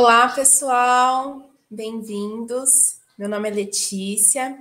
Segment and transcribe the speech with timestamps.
[0.00, 3.00] Olá, pessoal, bem-vindos.
[3.18, 4.56] Meu nome é Letícia,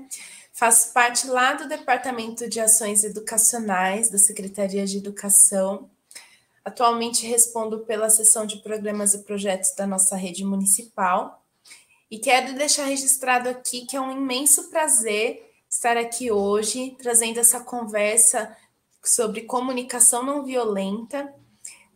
[0.52, 5.92] faço parte lá do Departamento de Ações Educacionais da Secretaria de Educação.
[6.66, 11.46] Atualmente respondo pela seção de programas e projetos da nossa rede municipal.
[12.10, 17.60] E quero deixar registrado aqui que é um imenso prazer estar aqui hoje, trazendo essa
[17.60, 18.58] conversa
[19.04, 21.32] sobre comunicação não violenta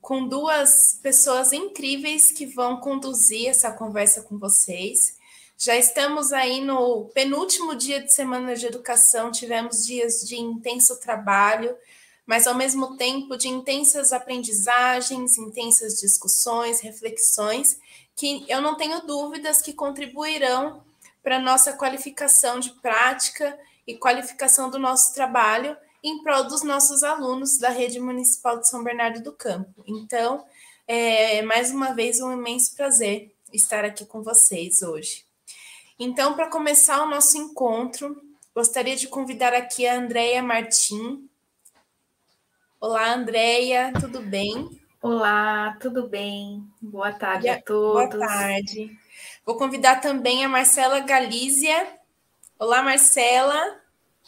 [0.01, 5.15] com duas pessoas incríveis que vão conduzir essa conversa com vocês.
[5.57, 11.77] Já estamos aí no penúltimo dia de semana de educação, tivemos dias de intenso trabalho,
[12.25, 17.79] mas ao mesmo tempo de intensas aprendizagens, intensas discussões, reflexões,
[18.15, 20.83] que eu não tenho dúvidas que contribuirão
[21.21, 27.03] para a nossa qualificação de prática e qualificação do nosso trabalho em prol dos nossos
[27.03, 29.83] alunos da Rede Municipal de São Bernardo do Campo.
[29.87, 30.45] Então,
[30.87, 35.25] é mais uma vez um imenso prazer estar aqui com vocês hoje.
[35.99, 38.19] Então, para começar o nosso encontro,
[38.55, 41.29] gostaria de convidar aqui a Andréia Martim.
[42.79, 44.81] Olá, Andréia, tudo bem?
[45.01, 46.63] Olá, tudo bem?
[46.81, 48.09] Boa tarde a, todos.
[48.09, 48.97] Boa tarde.
[49.45, 51.99] Vou convidar também a Marcela Galícia.
[52.57, 53.80] Olá, Marcela.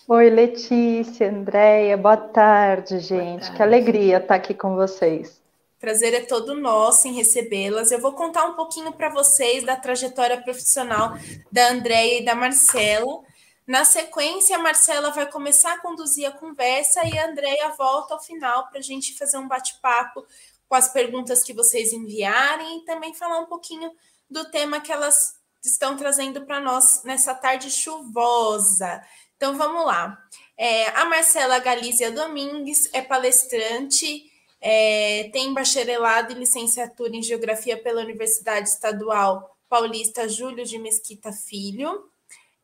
[0.05, 3.15] Oi, Letícia, Andréia, boa tarde, gente.
[3.15, 3.55] Boa tarde.
[3.55, 5.41] Que alegria estar aqui com vocês.
[5.79, 7.89] Prazer é todo nosso em recebê-las.
[7.89, 11.13] Eu vou contar um pouquinho para vocês da trajetória profissional
[11.49, 13.21] da Andréia e da Marcela.
[13.65, 18.21] Na sequência, a Marcela vai começar a conduzir a conversa e a Andréia volta ao
[18.21, 20.25] final para a gente fazer um bate-papo
[20.67, 23.89] com as perguntas que vocês enviarem e também falar um pouquinho
[24.29, 29.01] do tema que elas estão trazendo para nós nessa tarde chuvosa.
[29.43, 30.25] Então vamos lá.
[30.57, 34.23] É, a Marcela Galícia Domingues é palestrante,
[34.61, 42.09] é, tem bacharelado e licenciatura em Geografia pela Universidade Estadual Paulista Júlio de Mesquita Filho,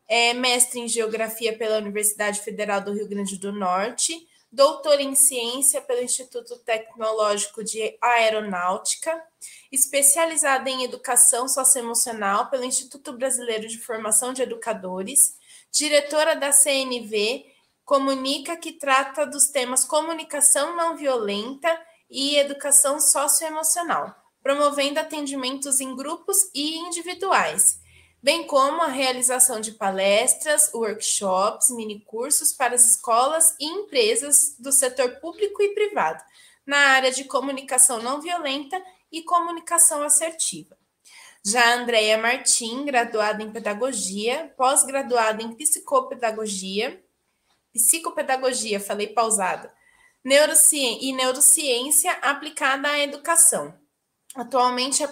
[0.08, 4.14] é mestre em Geografia pela Universidade Federal do Rio Grande do Norte,
[4.50, 9.22] doutor em Ciência pelo Instituto Tecnológico de Aeronáutica,
[9.70, 15.38] especializada em Educação Socioemocional pelo Instituto Brasileiro de Formação de Educadores,
[15.72, 17.46] diretora da CNV,
[17.85, 21.69] comunica que trata dos temas comunicação não violenta
[22.09, 27.80] e educação socioemocional, promovendo atendimentos em grupos e individuais,
[28.22, 35.19] bem como a realização de palestras, workshops, minicursos para as escolas e empresas do setor
[35.19, 36.24] público e privado,
[36.66, 38.81] na área de comunicação não violenta
[39.12, 40.79] e comunicação assertiva.
[41.46, 47.02] Já a Andrea Martim, graduada em Pedagogia, pós-graduada em Psicopedagogia,
[47.74, 49.74] Psicopedagogia, falei pausada,
[50.26, 53.74] e Neurociência aplicada à educação.
[54.36, 55.08] Atualmente é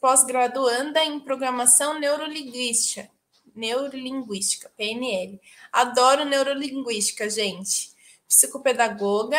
[0.00, 3.10] pós-graduanda em Programação Neurolinguística,
[3.54, 5.40] Neurolinguística, PNL.
[5.70, 7.92] Adoro neurolinguística, gente.
[8.26, 9.38] Psicopedagoga,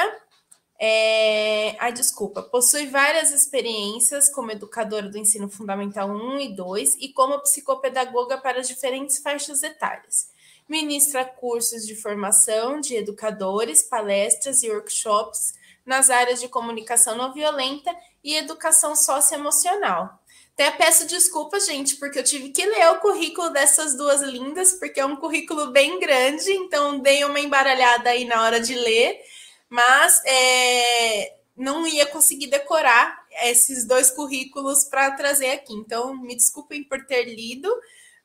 [0.80, 1.76] é...
[1.80, 2.42] Ai, desculpa.
[2.42, 8.62] Possui várias experiências como educadora do ensino fundamental 1 e 2 e como psicopedagoga para
[8.62, 10.32] diferentes faixas etárias.
[10.68, 15.54] Ministra cursos de formação de educadores, palestras e workshops
[15.86, 20.20] nas áreas de comunicação não violenta e educação socioemocional.
[20.54, 25.00] Até peço desculpas, gente, porque eu tive que ler o currículo dessas duas lindas, porque
[25.00, 29.20] é um currículo bem grande, então dei uma embaralhada aí na hora de ler
[29.74, 35.74] mas é, não ia conseguir decorar esses dois currículos para trazer aqui.
[35.74, 37.76] Então, me desculpem por ter lido,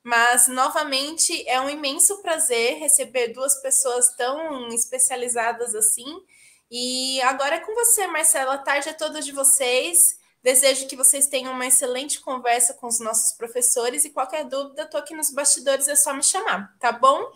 [0.02, 6.22] mas novamente é um imenso prazer receber duas pessoas tão especializadas assim.
[6.70, 8.56] E agora é com você, Marcela.
[8.56, 10.18] A tarde é toda de vocês.
[10.42, 15.00] Desejo que vocês tenham uma excelente conversa com os nossos professores e qualquer dúvida, estou
[15.00, 17.32] aqui nos bastidores, é só me chamar, tá bom?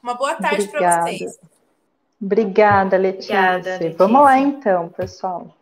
[0.00, 1.36] Uma boa tarde para vocês.
[2.20, 3.34] Obrigada, Letícia.
[3.34, 3.96] Obrigada, Letícia.
[3.98, 5.54] Vamos lá então, pessoal.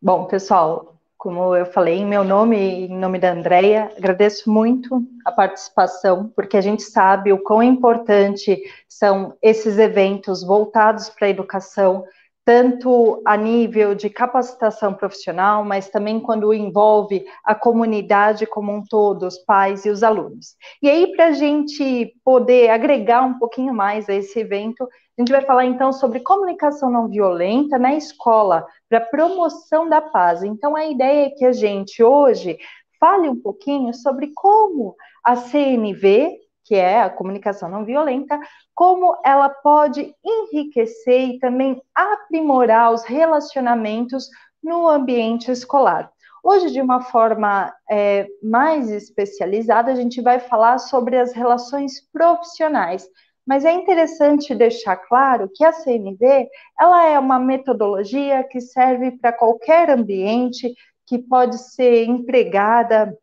[0.00, 5.00] Bom, pessoal, como eu falei, em meu nome e em nome da Andrea, agradeço muito
[5.24, 11.30] a participação, porque a gente sabe o quão importante são esses eventos voltados para a
[11.30, 12.04] educação,
[12.44, 19.26] tanto a nível de capacitação profissional, mas também quando envolve a comunidade como um todo,
[19.26, 20.56] os pais e os alunos.
[20.82, 25.30] E aí, para a gente poder agregar um pouquinho mais a esse evento, a gente
[25.30, 30.42] vai falar então sobre comunicação não violenta na escola, para promoção da paz.
[30.42, 32.58] Então, a ideia é que a gente hoje
[32.98, 36.38] fale um pouquinho sobre como a CNV,
[36.72, 38.40] que é a comunicação não violenta,
[38.74, 44.30] como ela pode enriquecer e também aprimorar os relacionamentos
[44.64, 46.10] no ambiente escolar.
[46.42, 53.06] Hoje, de uma forma é, mais especializada, a gente vai falar sobre as relações profissionais.
[53.46, 56.48] Mas é interessante deixar claro que a CNV
[56.80, 60.72] ela é uma metodologia que serve para qualquer ambiente,
[61.06, 63.14] que pode ser empregada,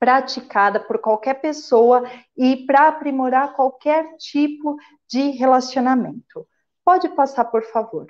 [0.00, 2.02] praticada por qualquer pessoa
[2.34, 4.76] e para aprimorar qualquer tipo
[5.06, 6.46] de relacionamento.
[6.82, 8.06] Pode passar, por favor.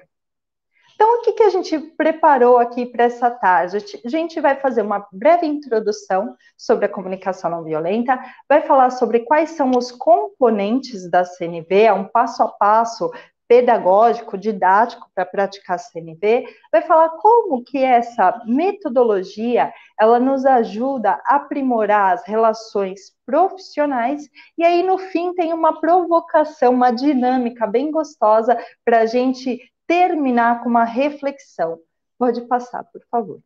[0.95, 3.79] Então, o que, que a gente preparou aqui para essa tarde?
[4.05, 9.21] A gente vai fazer uma breve introdução sobre a comunicação não violenta, vai falar sobre
[9.21, 13.11] quais são os componentes da CNV, é um passo a passo
[13.51, 21.35] pedagógico, didático para praticar CNV, vai falar como que essa metodologia ela nos ajuda a
[21.35, 28.57] aprimorar as relações profissionais e aí no fim tem uma provocação, uma dinâmica bem gostosa
[28.85, 31.81] para a gente terminar com uma reflexão.
[32.17, 33.41] Pode passar, por favor.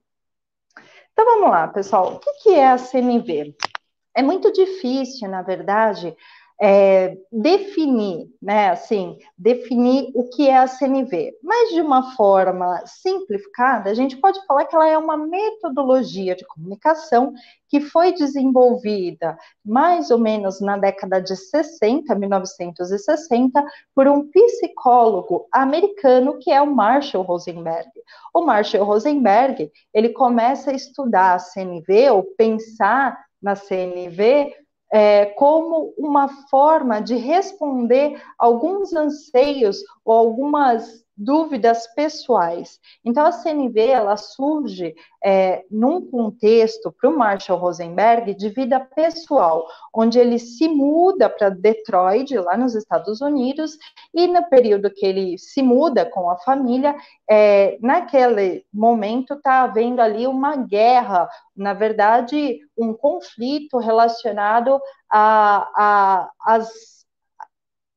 [1.15, 2.17] Então vamos lá, pessoal.
[2.17, 3.57] O que é a CNV?
[4.15, 6.15] É muito difícil, na verdade,
[6.61, 11.33] é, definir, né, assim, definir o que é a CNV.
[11.43, 16.47] Mas de uma forma simplificada, a gente pode falar que ela é uma metodologia de
[16.47, 17.35] comunicação
[17.69, 23.65] que foi desenvolvida mais ou menos na década de 60, 1960,
[23.95, 27.91] por um psicólogo americano que é o Marshall Rosenberg.
[28.33, 34.64] O Marshall Rosenberg, ele começa a estudar a CNV ou pensar na CNV
[34.95, 42.81] é, como uma forma de responder alguns anseios ou algumas dúvidas pessoais.
[43.05, 49.67] Então, a CNV ela surge é, num contexto para o Marshall Rosenberg de vida pessoal,
[49.95, 53.79] onde ele se muda para Detroit, lá nos Estados Unidos,
[54.13, 56.97] e no período que ele se muda com a família,
[57.31, 66.31] é, naquele momento está havendo ali uma guerra, na verdade, um conflito relacionado a, a
[66.45, 66.95] as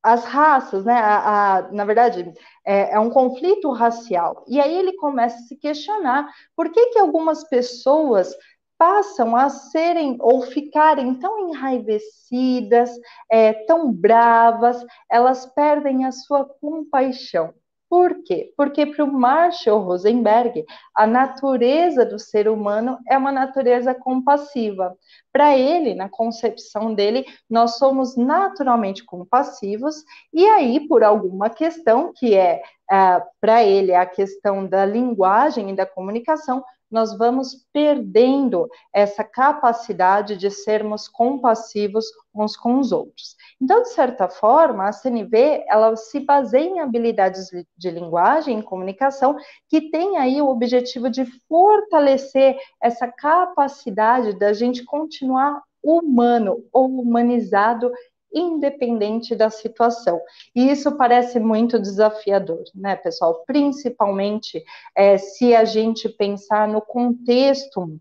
[0.08, 0.94] as raças, né?
[0.94, 2.32] A, a, na verdade,
[2.68, 4.44] é, é, um conflito racial.
[4.46, 8.36] E aí ele começa a se questionar por que, que algumas pessoas
[8.78, 12.92] passam a serem ou ficarem tão enraivecidas,
[13.32, 17.54] é, tão bravas, elas perdem a sua compaixão.
[17.90, 18.52] Por quê?
[18.58, 24.98] Porque para o Marshall Rosenberg, a natureza do ser humano é uma natureza compassiva.
[25.32, 30.04] Para ele, na concepção dele, nós somos naturalmente compassivos,
[30.34, 32.62] e aí, por alguma questão, que é,
[32.92, 40.38] é para ele a questão da linguagem e da comunicação, nós vamos perdendo essa capacidade
[40.38, 43.36] de sermos compassivos uns com os outros.
[43.60, 49.36] Então, de certa forma, a CNV ela se baseia em habilidades de linguagem e comunicação
[49.68, 57.92] que tem aí o objetivo de fortalecer essa capacidade da gente continuar humano ou humanizado
[58.34, 60.22] independente da situação.
[60.56, 63.44] E isso parece muito desafiador, né, pessoal?
[63.46, 64.64] Principalmente
[64.96, 68.00] é, se a gente pensar no contexto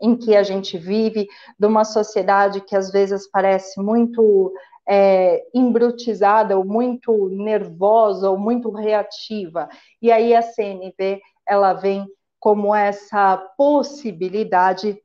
[0.00, 1.26] em que a gente vive,
[1.58, 4.52] de uma sociedade que às vezes parece muito
[4.86, 9.68] é, embrutizada, ou muito nervosa, ou muito reativa.
[10.00, 12.06] E aí a CNV ela vem
[12.38, 15.00] como essa possibilidade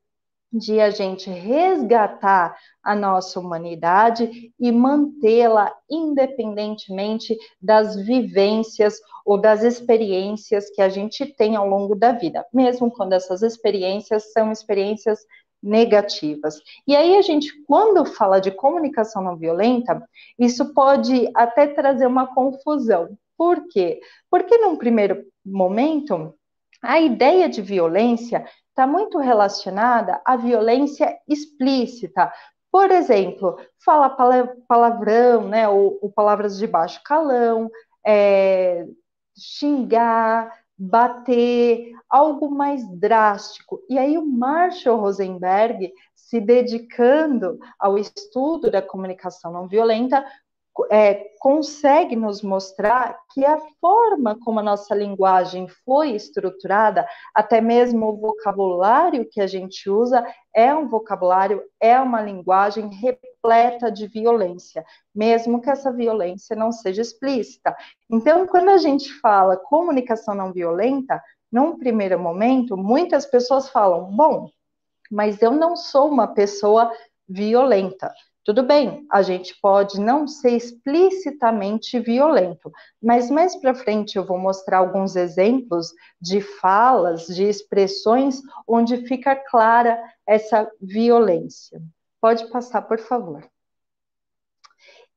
[0.51, 10.69] de a gente resgatar a nossa humanidade e mantê-la independentemente das vivências ou das experiências
[10.71, 15.19] que a gente tem ao longo da vida, mesmo quando essas experiências são experiências
[15.61, 16.59] negativas.
[16.87, 20.03] E aí a gente, quando fala de comunicação não violenta,
[20.39, 23.15] isso pode até trazer uma confusão.
[23.37, 23.99] Por quê?
[24.29, 26.33] Porque num primeiro momento,
[26.81, 32.31] a ideia de violência está muito relacionada à violência explícita.
[32.71, 34.09] Por exemplo, fala
[34.67, 37.69] palavrão, né, ou, ou palavras de baixo calão,
[38.05, 38.85] é,
[39.37, 43.81] xingar, bater, algo mais drástico.
[43.89, 50.25] E aí o Marshall Rosenberg, se dedicando ao estudo da comunicação não violenta,
[50.89, 58.07] é, consegue nos mostrar que a forma como a nossa linguagem foi estruturada, até mesmo
[58.07, 60.25] o vocabulário que a gente usa,
[60.55, 67.01] é um vocabulário, é uma linguagem repleta de violência, mesmo que essa violência não seja
[67.01, 67.75] explícita.
[68.09, 74.49] Então, quando a gente fala comunicação não violenta, num primeiro momento, muitas pessoas falam: bom,
[75.11, 76.91] mas eu não sou uma pessoa
[77.27, 78.13] violenta.
[78.43, 82.71] Tudo bem, a gente pode não ser explicitamente violento,
[83.01, 89.35] mas mais para frente eu vou mostrar alguns exemplos de falas, de expressões onde fica
[89.35, 91.79] clara essa violência.
[92.19, 93.47] Pode passar, por favor.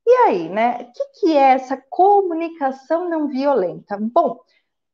[0.06, 0.82] E aí, né?
[0.82, 3.96] O que, que é essa comunicação não violenta?
[3.98, 4.38] Bom,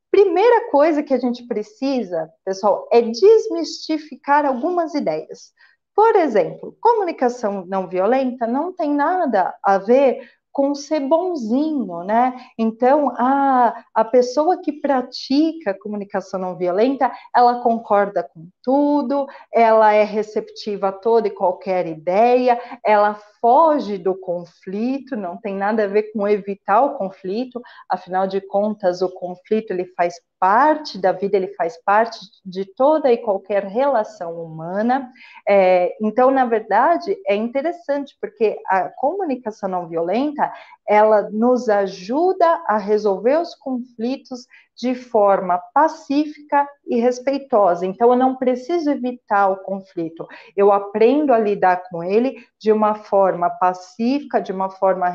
[0.09, 5.53] primeira coisa que a gente precisa, pessoal, é desmistificar algumas ideias.
[6.01, 12.35] Por exemplo, comunicação não violenta não tem nada a ver com ser bonzinho, né?
[12.57, 20.03] Então, a, a pessoa que pratica comunicação não violenta, ela concorda com tudo, ela é
[20.03, 26.13] receptiva a toda e qualquer ideia, ela foge do conflito, não tem nada a ver
[26.15, 31.49] com evitar o conflito, afinal de contas, o conflito ele faz parte da vida, ele
[31.49, 35.13] faz parte de toda e qualquer relação humana.
[35.47, 40.51] É, então, na verdade, é interessante, porque a comunicação não violenta,
[40.89, 47.85] ela nos ajuda a resolver os conflitos de forma pacífica e respeitosa.
[47.85, 52.95] Então, eu não preciso evitar o conflito, eu aprendo a lidar com ele de uma
[52.95, 55.07] forma pacífica, de uma forma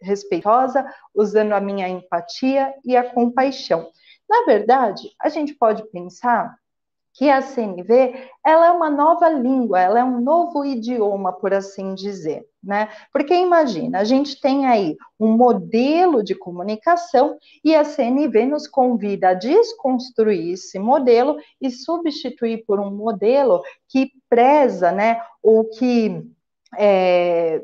[0.00, 3.86] respeitosa, usando a minha empatia e a compaixão.
[4.28, 6.56] Na verdade, a gente pode pensar
[7.14, 11.94] que a CNV ela é uma nova língua, ela é um novo idioma, por assim
[11.94, 12.88] dizer, né?
[13.12, 19.28] Porque imagina, a gente tem aí um modelo de comunicação e a CNV nos convida
[19.28, 26.20] a desconstruir esse modelo e substituir por um modelo que preza, né, ou que
[26.76, 27.62] é,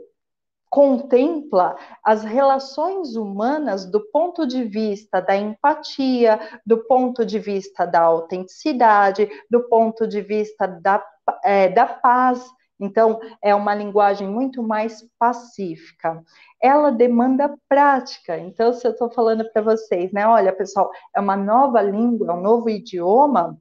[0.71, 8.00] contempla as relações humanas do ponto de vista da empatia, do ponto de vista da
[8.00, 11.05] autenticidade, do ponto de vista da,
[11.45, 12.49] é, da paz.
[12.79, 16.23] Então, é uma linguagem muito mais pacífica.
[16.62, 18.39] Ela demanda prática.
[18.39, 20.27] Então, se eu estou falando para vocês, né?
[20.27, 23.61] Olha, pessoal, é uma nova língua, é um novo idioma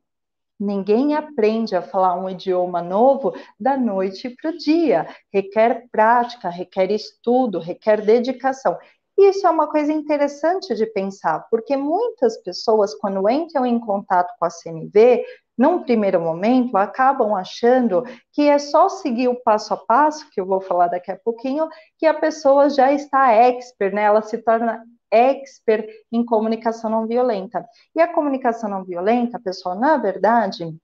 [0.59, 5.07] Ninguém aprende a falar um idioma novo da noite para o dia.
[5.31, 8.77] Requer prática, requer estudo, requer dedicação.
[9.17, 14.45] Isso é uma coisa interessante de pensar, porque muitas pessoas, quando entram em contato com
[14.45, 15.25] a CNV,
[15.57, 20.45] num primeiro momento, acabam achando que é só seguir o passo a passo, que eu
[20.45, 24.03] vou falar daqui a pouquinho, que a pessoa já está expert, né?
[24.03, 27.65] Ela se torna expert em comunicação não violenta.
[27.95, 30.75] E a comunicação não violenta, pessoal, na verdade,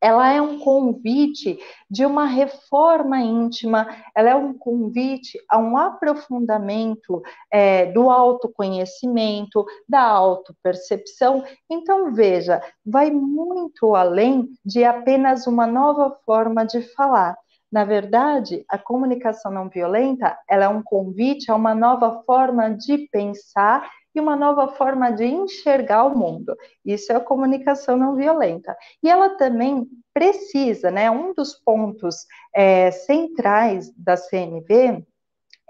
[0.00, 1.58] ela é um convite
[1.90, 10.02] de uma reforma íntima, ela é um convite a um aprofundamento é, do autoconhecimento, da
[10.02, 11.44] autopercepção.
[11.68, 17.36] Então, veja, vai muito além de apenas uma nova forma de falar.
[17.70, 23.08] Na verdade, a comunicação não violenta, ela é um convite a uma nova forma de
[23.12, 26.56] pensar e uma nova forma de enxergar o mundo.
[26.84, 28.76] Isso é a comunicação não violenta.
[29.02, 31.10] E ela também precisa, né?
[31.10, 35.06] Um dos pontos é, centrais da CNV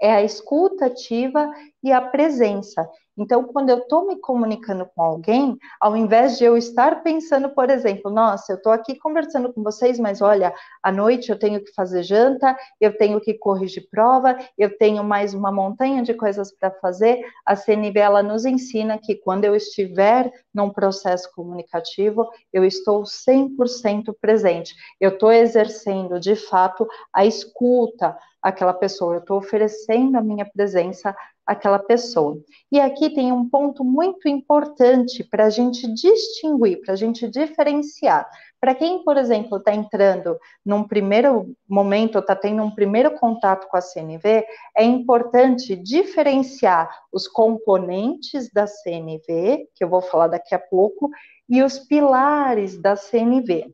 [0.01, 1.51] é a escuta ativa
[1.83, 2.89] e a presença.
[3.19, 7.69] Então, quando eu estou me comunicando com alguém, ao invés de eu estar pensando, por
[7.69, 11.73] exemplo, nossa, eu estou aqui conversando com vocês, mas olha, à noite eu tenho que
[11.73, 16.71] fazer janta, eu tenho que corrigir prova, eu tenho mais uma montanha de coisas para
[16.71, 24.15] fazer, a CNV nos ensina que quando eu estiver num processo comunicativo, eu estou 100%
[24.21, 24.73] presente.
[24.99, 31.13] Eu estou exercendo, de fato, a escuta àquela pessoa, eu estou oferecendo a minha presença
[31.49, 32.39] aquela pessoa.
[32.71, 38.29] E aqui tem um ponto muito importante para a gente distinguir, para a gente diferenciar.
[38.61, 43.77] Para quem, por exemplo, está entrando num primeiro momento, está tendo um primeiro contato com
[43.77, 44.45] a CNV,
[44.77, 51.09] é importante diferenciar os componentes da CNV, que eu vou falar daqui a pouco,
[51.49, 53.73] e os pilares da CNV.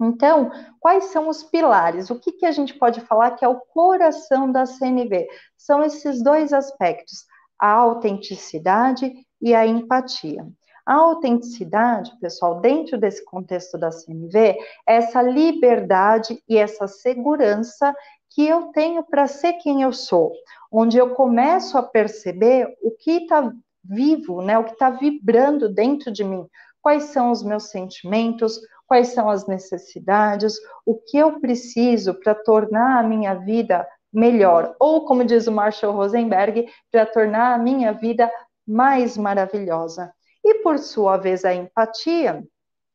[0.00, 2.10] Então, quais são os pilares?
[2.10, 5.26] O que, que a gente pode falar que é o coração da CNV?
[5.56, 7.24] São esses dois aspectos,
[7.58, 10.46] a autenticidade e a empatia.
[10.84, 17.92] A autenticidade, pessoal, dentro desse contexto da CNV, é essa liberdade e essa segurança
[18.30, 20.32] que eu tenho para ser quem eu sou,
[20.70, 23.50] onde eu começo a perceber o que está
[23.82, 26.46] vivo, né, o que está vibrando dentro de mim,
[26.80, 33.00] quais são os meus sentimentos, quais são as necessidades, o que eu preciso para tornar
[33.00, 38.30] a minha vida melhor, ou como diz o Marshall Rosenberg, para tornar a minha vida
[38.66, 40.12] mais maravilhosa.
[40.44, 42.42] E por sua vez, a empatia,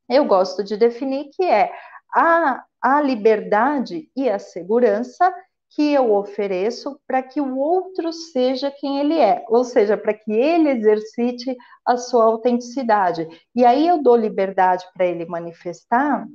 [0.09, 1.71] eu gosto de definir que é
[2.13, 5.33] a, a liberdade e a segurança
[5.71, 10.31] que eu ofereço para que o outro seja quem ele é, ou seja, para que
[10.31, 13.27] ele exercite a sua autenticidade.
[13.55, 16.27] E aí eu dou liberdade para ele manifestar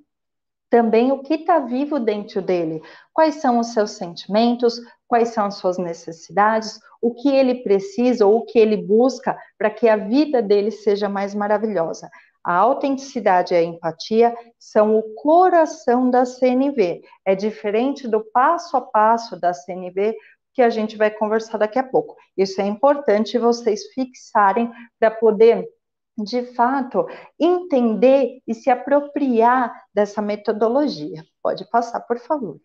[0.71, 5.57] também o que está vivo dentro dele, quais são os seus sentimentos, quais são as
[5.57, 10.43] suas necessidades, o que ele precisa ou o que ele busca para que a vida
[10.43, 12.11] dele seja mais maravilhosa.
[12.47, 17.03] A autenticidade e a empatia são o coração da CNV.
[17.25, 20.17] É diferente do passo a passo da CNV
[20.55, 22.17] que a gente vai conversar daqui a pouco.
[22.37, 25.69] Isso é importante vocês fixarem para poder
[26.17, 27.05] de fato,
[27.39, 31.27] entender e se apropriar dessa metodologia.
[31.43, 32.61] Pode passar, por favor.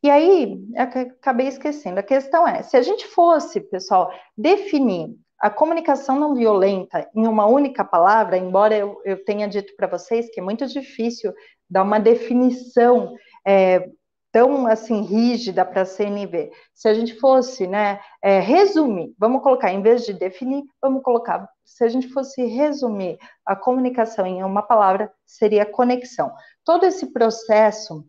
[0.00, 6.18] E aí, acabei esquecendo, a questão é, se a gente fosse, pessoal, definir a comunicação
[6.18, 10.42] não violenta em uma única palavra, embora eu, eu tenha dito para vocês que é
[10.42, 11.32] muito difícil
[11.70, 13.14] dar uma definição
[13.46, 13.88] é,
[14.32, 16.50] tão assim rígida para a CNV.
[16.74, 21.48] Se a gente fosse, né, é, resumir, vamos colocar, em vez de definir, vamos colocar,
[21.64, 26.32] se a gente fosse resumir a comunicação em uma palavra, seria conexão.
[26.64, 28.04] Todo esse processo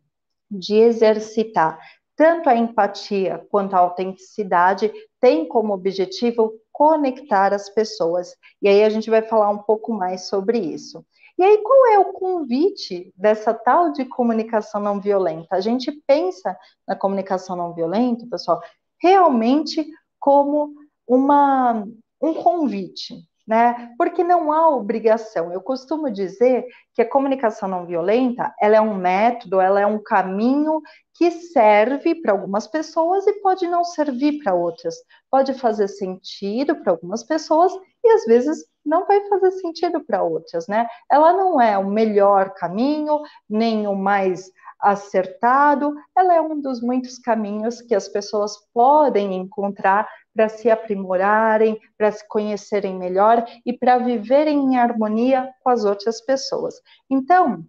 [0.49, 1.77] de exercitar
[2.17, 4.91] tanto a empatia quanto a autenticidade
[5.21, 8.35] tem como objetivo conectar as pessoas.
[8.61, 11.03] E aí a gente vai falar um pouco mais sobre isso.
[11.35, 15.55] E aí, qual é o convite dessa tal de comunicação não violenta?
[15.55, 16.55] A gente pensa
[16.87, 18.61] na comunicação não violenta, pessoal,
[19.01, 19.87] realmente
[20.19, 20.75] como
[21.07, 21.83] uma,
[22.21, 23.93] um convite, né?
[23.97, 25.53] Porque não há obrigação.
[25.53, 30.03] Eu costumo dizer que a comunicação não violenta, ela é um método, ela é um
[30.03, 30.81] caminho
[31.13, 34.95] que serve para algumas pessoas e pode não servir para outras.
[35.31, 37.71] Pode fazer sentido para algumas pessoas
[38.03, 40.87] e às vezes não vai fazer sentido para outras, né?
[41.11, 47.17] Ela não é o melhor caminho, nem o mais acertado, ela é um dos muitos
[47.17, 53.97] caminhos que as pessoas podem encontrar para se aprimorarem, para se conhecerem melhor e para
[53.97, 56.79] viverem em harmonia com as outras pessoas.
[57.09, 57.65] Então,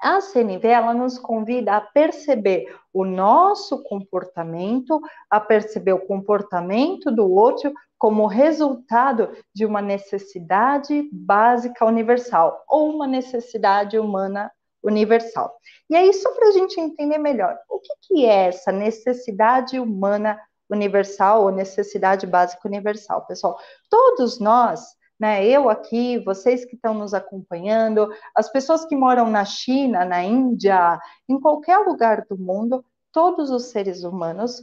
[0.00, 7.30] a CNV ela nos convida a perceber o nosso comportamento, a perceber o comportamento do
[7.30, 14.50] outro como resultado de uma necessidade básica universal ou uma necessidade humana
[14.82, 15.54] universal.
[15.88, 20.40] E aí, só para a gente entender melhor, o que, que é essa necessidade humana
[20.70, 23.58] universal ou necessidade básica universal, pessoal?
[23.88, 24.80] Todos nós,
[25.18, 30.22] né, eu aqui, vocês que estão nos acompanhando, as pessoas que moram na China, na
[30.22, 34.62] Índia, em qualquer lugar do mundo, todos os seres humanos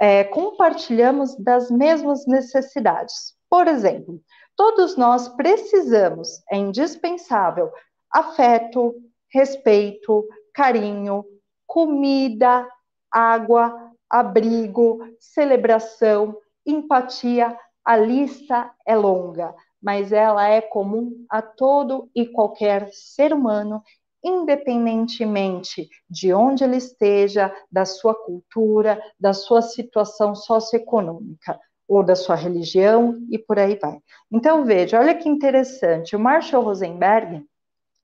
[0.00, 3.34] é, compartilhamos das mesmas necessidades.
[3.48, 4.20] Por exemplo,
[4.56, 7.70] todos nós precisamos, é indispensável,
[8.12, 8.94] afeto,
[9.32, 11.24] respeito, carinho,
[11.66, 12.68] comida,
[13.10, 13.83] água,
[14.14, 17.58] abrigo, celebração, empatia.
[17.84, 23.82] A lista é longa, mas ela é comum a todo e qualquer ser humano,
[24.22, 32.36] independentemente de onde ele esteja, da sua cultura, da sua situação socioeconômica ou da sua
[32.36, 33.98] religião e por aí vai.
[34.32, 37.44] Então veja, olha que interessante, o Marshall Rosenberg,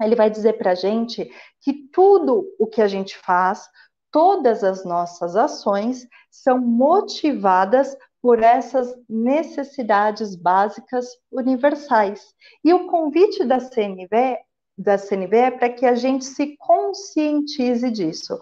[0.02, 3.68] ele vai dizer para a gente que tudo o que a gente faz,
[4.10, 12.22] todas as nossas ações são motivadas por essas necessidades básicas universais.
[12.62, 14.38] E o convite da CNV,
[14.76, 18.38] da CNV é para que a gente se conscientize disso.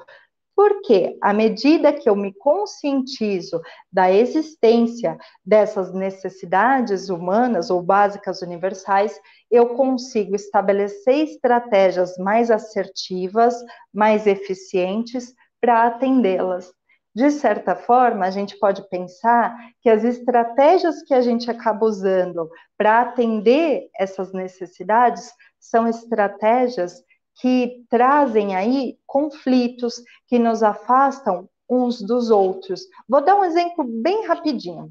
[0.56, 3.60] Porque à medida que eu me conscientizo
[3.92, 9.16] da existência dessas necessidades humanas ou básicas universais,
[9.48, 13.54] eu consigo estabelecer estratégias mais assertivas,
[13.94, 16.72] mais eficientes para atendê-las.
[17.14, 22.48] De certa forma, a gente pode pensar que as estratégias que a gente acaba usando
[22.76, 27.02] para atender essas necessidades são estratégias
[27.40, 32.82] que trazem aí conflitos, que nos afastam uns dos outros.
[33.08, 34.90] Vou dar um exemplo bem rapidinho.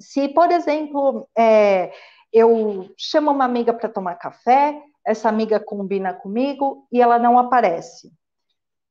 [0.00, 1.92] Se, por exemplo, é,
[2.32, 8.12] eu chamo uma amiga para tomar café, essa amiga combina comigo e ela não aparece.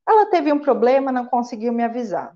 [0.08, 2.36] Ela teve um problema, não conseguiu me avisar.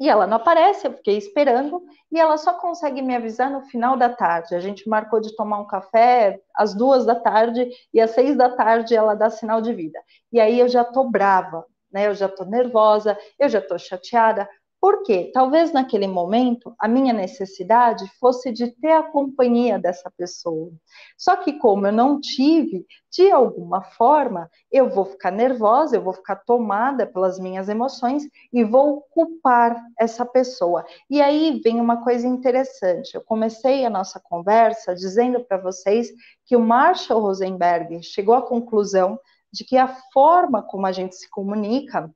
[0.00, 3.96] E ela não aparece, eu fiquei esperando, e ela só consegue me avisar no final
[3.98, 4.54] da tarde.
[4.54, 8.48] A gente marcou de tomar um café às duas da tarde, e às seis da
[8.56, 10.00] tarde ela dá sinal de vida.
[10.32, 12.06] E aí eu já tô brava, né?
[12.06, 14.48] Eu já tô nervosa, eu já tô chateada.
[14.80, 15.30] Por quê?
[15.34, 20.72] Talvez naquele momento a minha necessidade fosse de ter a companhia dessa pessoa.
[21.18, 26.14] Só que, como eu não tive, de alguma forma, eu vou ficar nervosa, eu vou
[26.14, 30.86] ficar tomada pelas minhas emoções e vou culpar essa pessoa.
[31.10, 33.14] E aí vem uma coisa interessante.
[33.14, 36.08] Eu comecei a nossa conversa dizendo para vocês
[36.46, 39.18] que o Marshall Rosenberg chegou à conclusão
[39.52, 42.10] de que a forma como a gente se comunica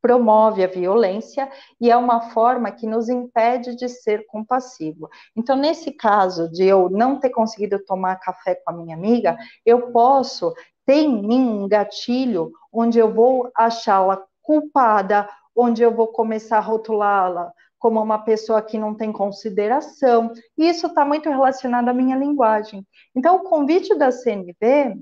[0.00, 5.08] promove a violência e é uma forma que nos impede de ser compassivo.
[5.36, 9.90] Então, nesse caso de eu não ter conseguido tomar café com a minha amiga, eu
[9.92, 10.54] posso
[10.86, 16.62] ter em mim um gatilho onde eu vou achá-la culpada, onde eu vou começar a
[16.62, 22.16] rotulá-la como uma pessoa que não tem consideração, e isso está muito relacionado à minha
[22.16, 22.84] linguagem.
[23.14, 24.96] Então, o convite da CNV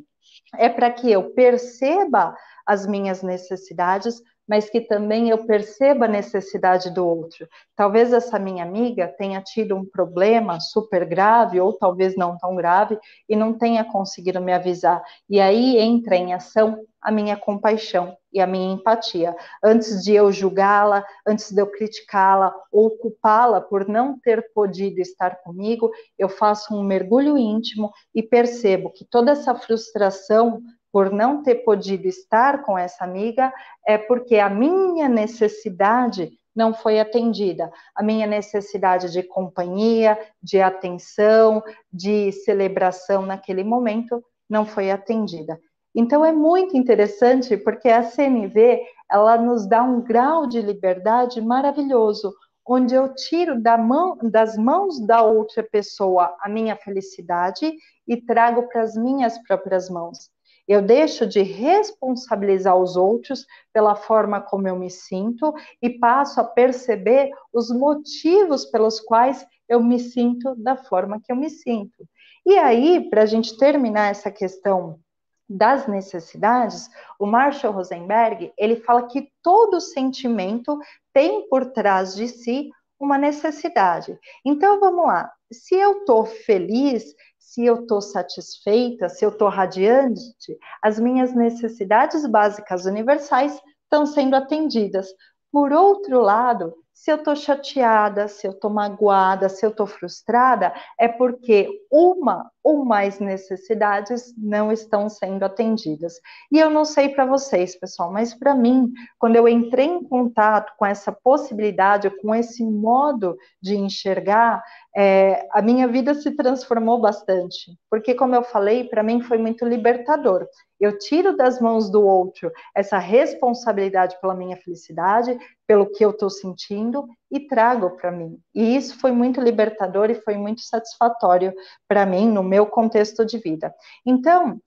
[0.57, 6.91] é para que eu perceba as minhas necessidades, mas que também eu perceba a necessidade
[6.91, 7.49] do outro.
[7.75, 12.99] Talvez essa minha amiga tenha tido um problema super grave, ou talvez não tão grave,
[13.29, 15.03] e não tenha conseguido me avisar.
[15.29, 19.35] E aí entra em ação a minha compaixão e a minha empatia.
[19.63, 25.37] Antes de eu julgá-la, antes de eu criticá-la ou culpá-la por não ter podido estar
[25.43, 30.61] comigo, eu faço um mergulho íntimo e percebo que toda essa frustração
[30.97, 33.53] por não ter podido estar com essa amiga
[33.87, 37.71] é porque a minha necessidade não foi atendida.
[37.95, 45.61] A minha necessidade de companhia, de atenção, de celebração naquele momento não foi atendida.
[45.95, 48.81] Então é muito interessante porque a CNV
[49.13, 52.33] ela nos dá um grau de liberdade maravilhoso,
[52.67, 57.71] onde eu tiro da mão, das mãos da outra pessoa a minha felicidade
[58.09, 60.35] e trago para as minhas próprias mãos.
[60.67, 66.45] Eu deixo de responsabilizar os outros pela forma como eu me sinto e passo a
[66.45, 72.07] perceber os motivos pelos quais eu me sinto da forma que eu me sinto.
[72.45, 75.01] E aí, para a gente terminar essa questão
[75.49, 80.79] das necessidades, o Marshall Rosenberg, ele fala que todo sentimento
[81.13, 84.19] tem por trás de si uma necessidade.
[84.45, 85.31] Então, vamos lá.
[85.53, 87.15] Se eu estou feliz,
[87.47, 90.35] se eu estou satisfeita, se eu estou radiante,
[90.83, 95.07] as minhas necessidades básicas universais estão sendo atendidas.
[95.53, 100.75] Por outro lado, se eu estou chateada, se eu estou magoada, se eu estou frustrada,
[100.99, 106.15] é porque uma ou mais necessidades não estão sendo atendidas.
[106.51, 110.73] E eu não sei para vocês, pessoal, mas para mim, quando eu entrei em contato
[110.77, 114.65] com essa possibilidade, com esse modo de enxergar,
[114.99, 117.79] é, a minha vida se transformou bastante.
[117.91, 120.49] Porque, como eu falei, para mim foi muito libertador.
[120.81, 126.31] Eu tiro das mãos do outro essa responsabilidade pela minha felicidade, pelo que eu estou
[126.31, 128.39] sentindo e trago para mim.
[128.55, 131.53] E isso foi muito libertador e foi muito satisfatório
[131.87, 133.75] para mim no meu contexto de vida.
[134.07, 134.59] Então,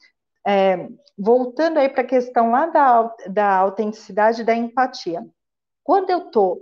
[0.45, 0.87] é,
[1.17, 5.25] voltando aí para a questão lá da, da autenticidade da empatia.
[5.83, 6.61] Quando eu estou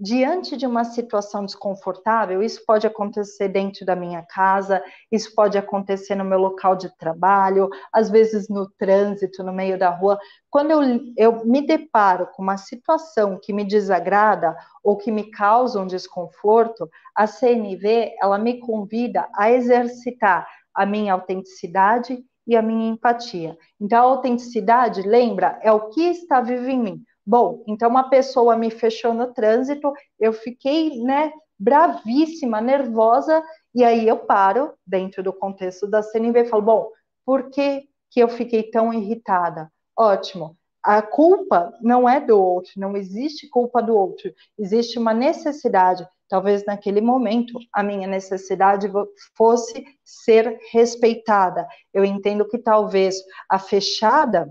[0.00, 6.14] diante de uma situação desconfortável, isso pode acontecer dentro da minha casa, isso pode acontecer
[6.14, 10.18] no meu local de trabalho, às vezes no trânsito, no meio da rua.
[10.50, 10.82] Quando eu,
[11.16, 16.88] eu me deparo com uma situação que me desagrada ou que me causa um desconforto,
[17.14, 23.58] a CNV ela me convida a exercitar a minha autenticidade e a minha empatia.
[23.80, 27.02] Então, a autenticidade, lembra, é o que está vivo em mim.
[27.28, 34.08] Bom, então uma pessoa me fechou no trânsito, eu fiquei, né, bravíssima, nervosa, e aí
[34.08, 36.88] eu paro dentro do contexto da CNV e falo, bom,
[37.26, 39.70] por que, que eu fiquei tão irritada?
[39.94, 40.56] Ótimo.
[40.82, 46.08] A culpa não é do outro, não existe culpa do outro, existe uma necessidade.
[46.30, 48.90] Talvez naquele momento a minha necessidade
[49.36, 51.68] fosse ser respeitada.
[51.92, 53.16] Eu entendo que talvez
[53.50, 54.50] a fechada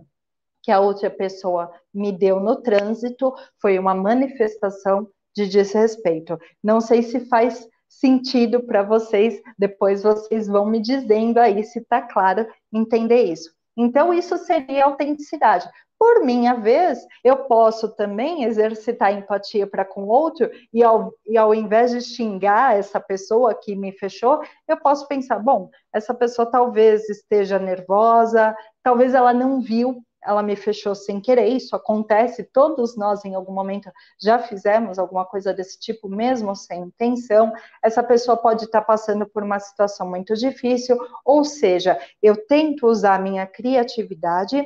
[0.68, 6.38] que a outra pessoa me deu no trânsito foi uma manifestação de desrespeito.
[6.62, 12.02] Não sei se faz sentido para vocês, depois vocês vão me dizendo aí se está
[12.02, 13.50] claro entender isso.
[13.78, 15.70] Então, isso seria autenticidade.
[15.98, 21.56] Por minha vez, eu posso também exercitar empatia para com outro e ao, e ao
[21.56, 27.08] invés de xingar essa pessoa que me fechou, eu posso pensar: bom, essa pessoa talvez
[27.08, 28.54] esteja nervosa,
[28.84, 33.54] talvez ela não viu ela me fechou sem querer, isso acontece, todos nós em algum
[33.54, 37.54] momento já fizemos alguma coisa desse tipo, mesmo sem intenção.
[37.82, 43.16] Essa pessoa pode estar passando por uma situação muito difícil, ou seja, eu tento usar
[43.16, 44.62] a minha criatividade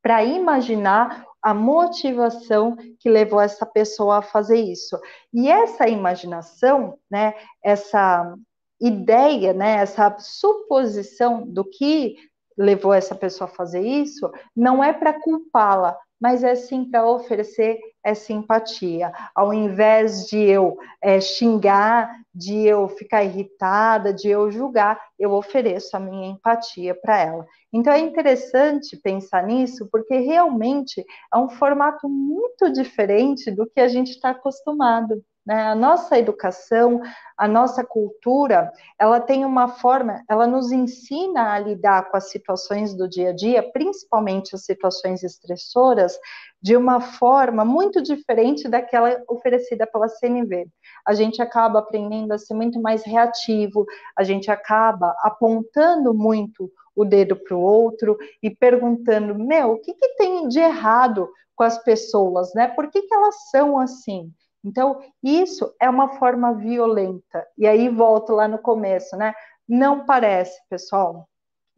[0.00, 4.98] para imaginar a motivação que levou essa pessoa a fazer isso.
[5.32, 8.34] E essa imaginação, né, essa
[8.80, 12.16] ideia, né, essa suposição do que
[12.58, 17.78] levou essa pessoa a fazer isso, não é para culpá-la, mas é sim para oferecer
[18.02, 19.12] essa empatia.
[19.34, 25.96] Ao invés de eu é, xingar, de eu ficar irritada, de eu julgar, eu ofereço
[25.96, 27.46] a minha empatia para ela.
[27.72, 33.88] Então é interessante pensar nisso, porque realmente é um formato muito diferente do que a
[33.88, 35.22] gente está acostumado.
[35.48, 35.62] Né?
[35.62, 37.00] A nossa educação,
[37.34, 42.94] a nossa cultura, ela tem uma forma, ela nos ensina a lidar com as situações
[42.94, 46.18] do dia a dia, principalmente as situações estressoras,
[46.60, 50.66] de uma forma muito diferente daquela oferecida pela CNV.
[51.06, 57.06] A gente acaba aprendendo a ser muito mais reativo, a gente acaba apontando muito o
[57.06, 61.82] dedo para o outro e perguntando: meu, o que, que tem de errado com as
[61.82, 62.68] pessoas, né?
[62.68, 64.30] Por que, que elas são assim?
[64.64, 67.46] Então, isso é uma forma violenta.
[67.56, 69.34] E aí volto lá no começo, né?
[69.68, 71.28] Não parece, pessoal,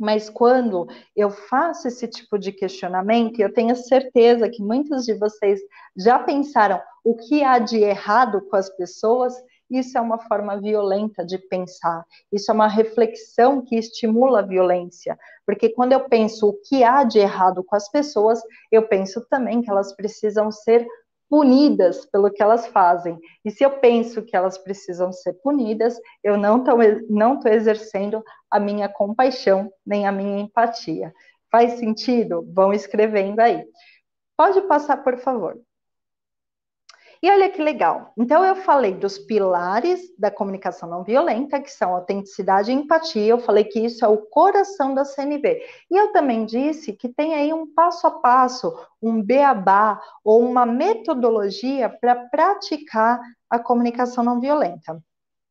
[0.01, 5.61] mas quando eu faço esse tipo de questionamento, eu tenho certeza que muitos de vocês
[5.95, 9.35] já pensaram o que há de errado com as pessoas,
[9.71, 12.05] isso é uma forma violenta de pensar.
[12.33, 15.19] Isso é uma reflexão que estimula a violência.
[15.47, 18.41] Porque quando eu penso o que há de errado com as pessoas,
[18.73, 20.87] eu penso também que elas precisam ser
[21.31, 23.17] punidas pelo que elas fazem.
[23.45, 26.77] E se eu penso que elas precisam ser punidas, eu não estou
[27.09, 31.15] não tô exercendo a minha compaixão nem a minha empatia.
[31.51, 32.45] Faz sentido?
[32.53, 33.65] Vão escrevendo aí.
[34.37, 35.57] Pode passar, por favor.
[37.23, 38.15] E olha que legal.
[38.17, 43.27] Então, eu falei dos pilares da comunicação não violenta, que são autenticidade e empatia.
[43.27, 45.61] Eu falei que isso é o coração da CNV.
[45.91, 50.65] E eu também disse que tem aí um passo a passo, um beabá ou uma
[50.65, 55.03] metodologia para praticar a comunicação não violenta,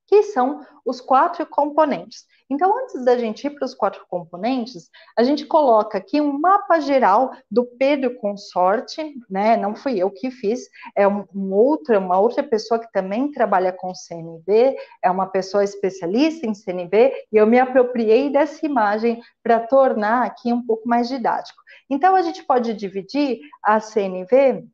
[0.09, 2.25] que são os quatro componentes.
[2.49, 6.79] Então, antes da gente ir para os quatro componentes, a gente coloca aqui um mapa
[6.79, 9.55] geral do Pedro Consorte, né?
[9.55, 13.71] Não fui eu que fiz, é um, um outra, uma outra pessoa que também trabalha
[13.71, 19.59] com CNV, é uma pessoa especialista em CNV, e eu me apropriei dessa imagem para
[19.59, 21.61] tornar aqui um pouco mais didático.
[21.87, 24.67] Então, a gente pode dividir a CNV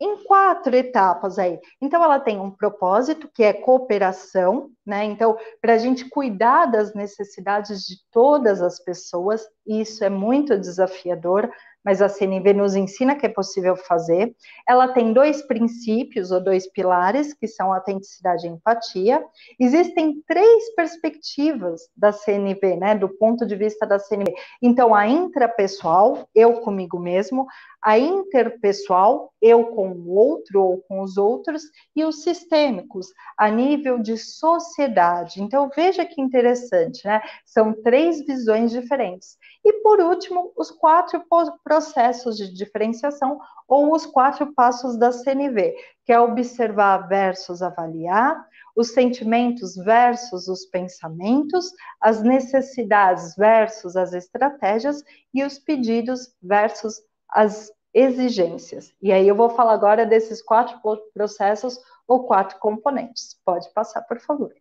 [0.00, 1.58] em quatro etapas aí.
[1.80, 5.04] Então, ela tem um propósito, que é cooperação, né?
[5.04, 11.50] Então, para a gente cuidar das necessidades de todas as pessoas, isso é muito desafiador,
[11.84, 14.34] mas a CNV nos ensina que é possível fazer.
[14.68, 19.24] Ela tem dois princípios ou dois pilares, que são autenticidade e empatia.
[19.58, 24.34] Existem três perspectivas da CNV, né, do ponto de vista da CNV.
[24.60, 27.46] Então, a intrapessoal, eu comigo mesmo,
[27.82, 31.62] a interpessoal, eu com o outro ou com os outros,
[31.94, 35.40] e os sistêmicos, a nível de sociedade.
[35.40, 37.20] Então, veja que interessante, né?
[37.46, 39.38] São três visões diferentes.
[39.64, 41.22] E, por último, os quatro
[41.64, 48.92] processos de diferenciação, ou os quatro passos da CNV, que é observar versus avaliar, os
[48.92, 55.02] sentimentos versus os pensamentos, as necessidades versus as estratégias
[55.34, 58.94] e os pedidos versus as exigências.
[59.02, 60.80] E aí eu vou falar agora desses quatro
[61.12, 63.36] processos ou quatro componentes.
[63.44, 64.54] Pode passar, por favor.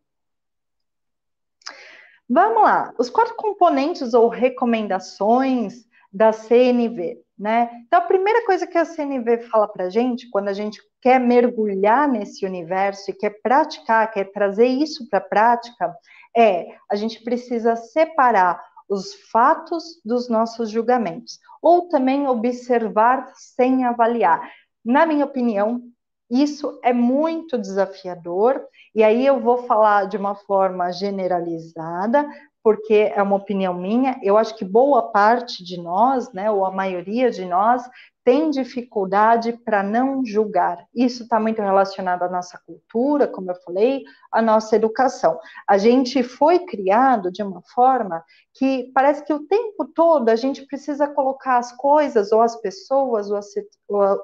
[2.29, 7.69] Vamos lá, os quatro componentes ou recomendações da CNV, né?
[7.85, 12.07] Então, a primeira coisa que a CNV fala para gente, quando a gente quer mergulhar
[12.07, 15.95] nesse universo e quer praticar, quer trazer isso para a prática,
[16.35, 24.51] é a gente precisa separar os fatos dos nossos julgamentos, ou também observar sem avaliar.
[24.83, 25.81] Na minha opinião,
[26.29, 28.61] isso é muito desafiador,
[28.93, 32.27] e aí eu vou falar de uma forma generalizada,
[32.63, 34.19] porque é uma opinião minha.
[34.21, 37.81] Eu acho que boa parte de nós, né, ou a maioria de nós,
[38.25, 40.85] tem dificuldade para não julgar.
[40.93, 45.39] Isso está muito relacionado à nossa cultura, como eu falei, à nossa educação.
[45.65, 48.21] A gente foi criado de uma forma
[48.53, 53.31] que parece que o tempo todo a gente precisa colocar as coisas, ou as pessoas,
[53.31, 53.47] ou as,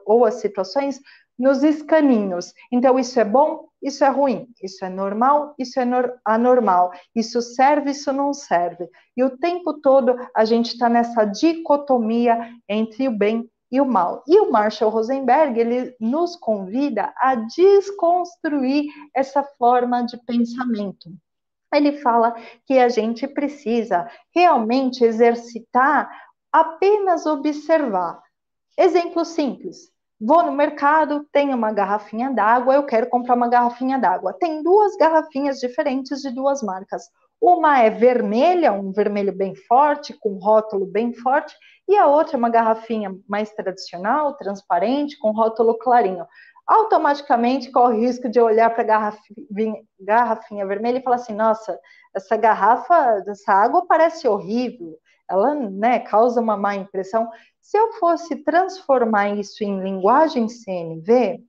[0.05, 0.99] ou as situações
[1.37, 2.53] nos escaninhos.
[2.71, 5.85] Então, isso é bom, isso é ruim, isso é normal, isso é
[6.23, 8.87] anormal, isso serve, isso não serve.
[9.15, 14.23] E o tempo todo a gente está nessa dicotomia entre o bem e o mal.
[14.27, 21.09] E o Marshall Rosenberg, ele nos convida a desconstruir essa forma de pensamento.
[21.73, 22.35] Ele fala
[22.67, 26.07] que a gente precisa realmente exercitar
[26.51, 28.21] apenas observar,
[28.77, 29.92] Exemplo simples.
[30.25, 34.31] Vou no mercado, tem uma garrafinha d'água, eu quero comprar uma garrafinha d'água.
[34.31, 37.09] Tem duas garrafinhas diferentes de duas marcas.
[37.41, 41.53] Uma é vermelha, um vermelho bem forte, com rótulo bem forte,
[41.89, 46.25] e a outra é uma garrafinha mais tradicional, transparente, com rótulo clarinho.
[46.65, 51.77] Automaticamente corre o risco de olhar para a garrafinha, garrafinha vermelha e falar assim: nossa,
[52.15, 54.97] essa garrafa, essa água parece horrível,
[55.29, 57.29] ela né, causa uma má impressão.
[57.61, 61.43] Se eu fosse transformar isso em linguagem CNV,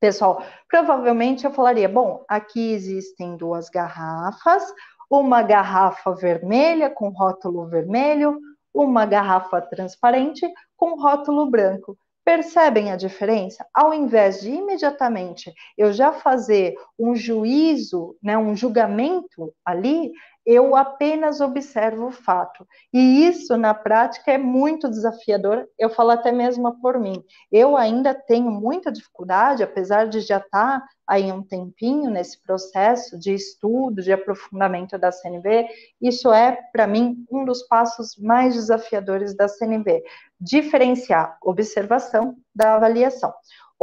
[0.00, 4.64] pessoal, provavelmente eu falaria: bom, aqui existem duas garrafas,
[5.10, 8.38] uma garrafa vermelha com rótulo vermelho,
[8.74, 11.96] uma garrafa transparente com rótulo branco.
[12.24, 13.66] Percebem a diferença?
[13.74, 20.12] Ao invés de imediatamente eu já fazer um juízo, né, um julgamento ali,
[20.44, 22.66] eu apenas observo o fato.
[22.92, 25.68] E isso, na prática, é muito desafiador.
[25.78, 27.22] Eu falo até mesmo por mim.
[27.50, 33.34] Eu ainda tenho muita dificuldade, apesar de já estar aí um tempinho nesse processo de
[33.34, 35.68] estudo, de aprofundamento da CNV.
[36.00, 40.02] Isso é, para mim, um dos passos mais desafiadores da CNV.
[40.40, 43.32] Diferenciar observação da avaliação.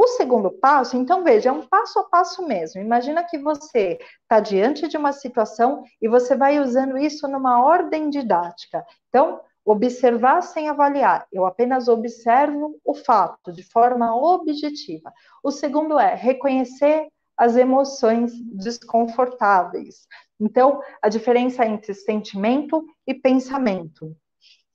[0.02, 2.80] O segundo passo, então veja, é um passo a passo mesmo.
[2.80, 8.10] Imagina que você está diante de uma situação e você vai usando isso numa ordem
[8.10, 8.86] didática.
[9.10, 11.28] Então, observar sem avaliar.
[11.34, 15.12] Eu apenas observo o fato de forma objetiva.
[15.44, 20.08] O segundo é reconhecer as emoções desconfortáveis.
[20.40, 24.16] Então, a diferença entre sentimento e pensamento.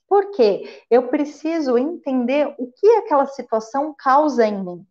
[0.06, 0.82] Por quê?
[0.90, 4.86] Eu preciso entender o que aquela situação causa em mim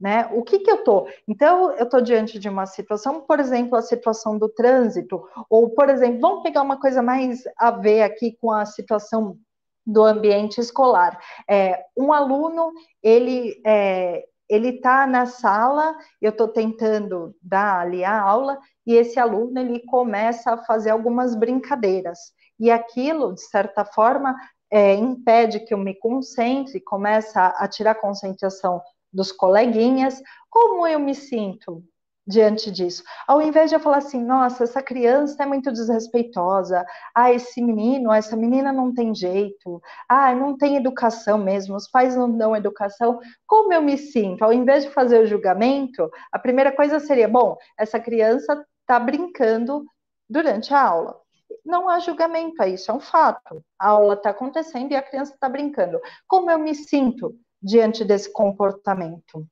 [0.00, 0.28] né?
[0.32, 1.08] O que que eu tô?
[1.26, 5.88] Então, eu tô diante de uma situação, por exemplo, a situação do trânsito, ou, por
[5.88, 9.38] exemplo, vamos pegar uma coisa mais a ver aqui com a situação
[9.86, 11.18] do ambiente escolar.
[11.48, 18.20] É, um aluno, ele é, ele está na sala, eu estou tentando dar ali a
[18.20, 22.18] aula, e esse aluno ele começa a fazer algumas brincadeiras.
[22.58, 24.36] E aquilo, de certa forma,
[24.70, 28.82] é, impede que eu me concentre, começa a tirar concentração
[29.14, 31.82] dos coleguinhas, como eu me sinto
[32.26, 33.02] diante disso?
[33.26, 38.12] Ao invés de eu falar assim, nossa, essa criança é muito desrespeitosa, ah, esse menino,
[38.12, 43.20] essa menina não tem jeito, ah, não tem educação mesmo, os pais não dão educação,
[43.46, 44.42] como eu me sinto?
[44.42, 49.84] Ao invés de fazer o julgamento, a primeira coisa seria, bom, essa criança está brincando
[50.28, 51.20] durante a aula.
[51.64, 53.64] Não há julgamento, isso é um fato.
[53.78, 56.00] A aula está acontecendo e a criança está brincando.
[56.26, 57.34] Como eu me sinto?
[57.64, 59.48] Diante desse comportamento.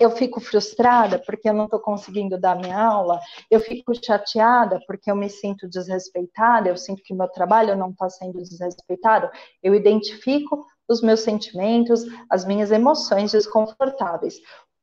[0.00, 5.08] Eu fico frustrada porque eu não estou conseguindo dar minha aula, eu fico chateada porque
[5.08, 9.30] eu me sinto desrespeitada, eu sinto que meu trabalho não está sendo desrespeitado.
[9.62, 14.34] Eu identifico os meus sentimentos, as minhas emoções desconfortáveis.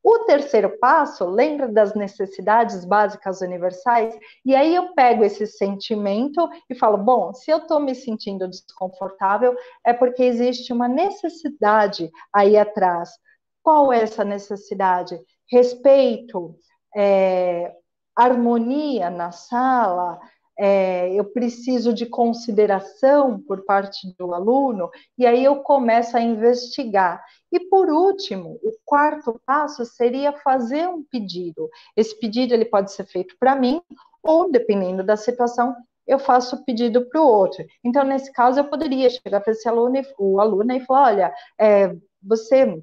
[0.04, 4.18] O terceiro passo, lembra das necessidades básicas universais?
[4.44, 9.56] E aí eu pego esse sentimento e falo: bom, se eu estou me sentindo desconfortável,
[9.86, 13.12] é porque existe uma necessidade aí atrás.
[13.62, 15.20] Qual é essa necessidade?
[15.52, 16.56] Respeito,
[16.96, 17.72] é,
[18.16, 20.20] harmonia na sala,
[20.58, 27.24] é, eu preciso de consideração por parte do aluno, e aí eu começo a investigar.
[27.52, 31.70] E por último, o quarto passo seria fazer um pedido.
[31.96, 33.82] Esse pedido ele pode ser feito para mim,
[34.24, 35.76] ou dependendo da situação,
[36.08, 37.66] eu faço o pedido para o outro.
[37.84, 41.96] Então, nesse caso, eu poderia chegar para esse aluno, o aluno, e falar: olha, é,
[42.22, 42.82] você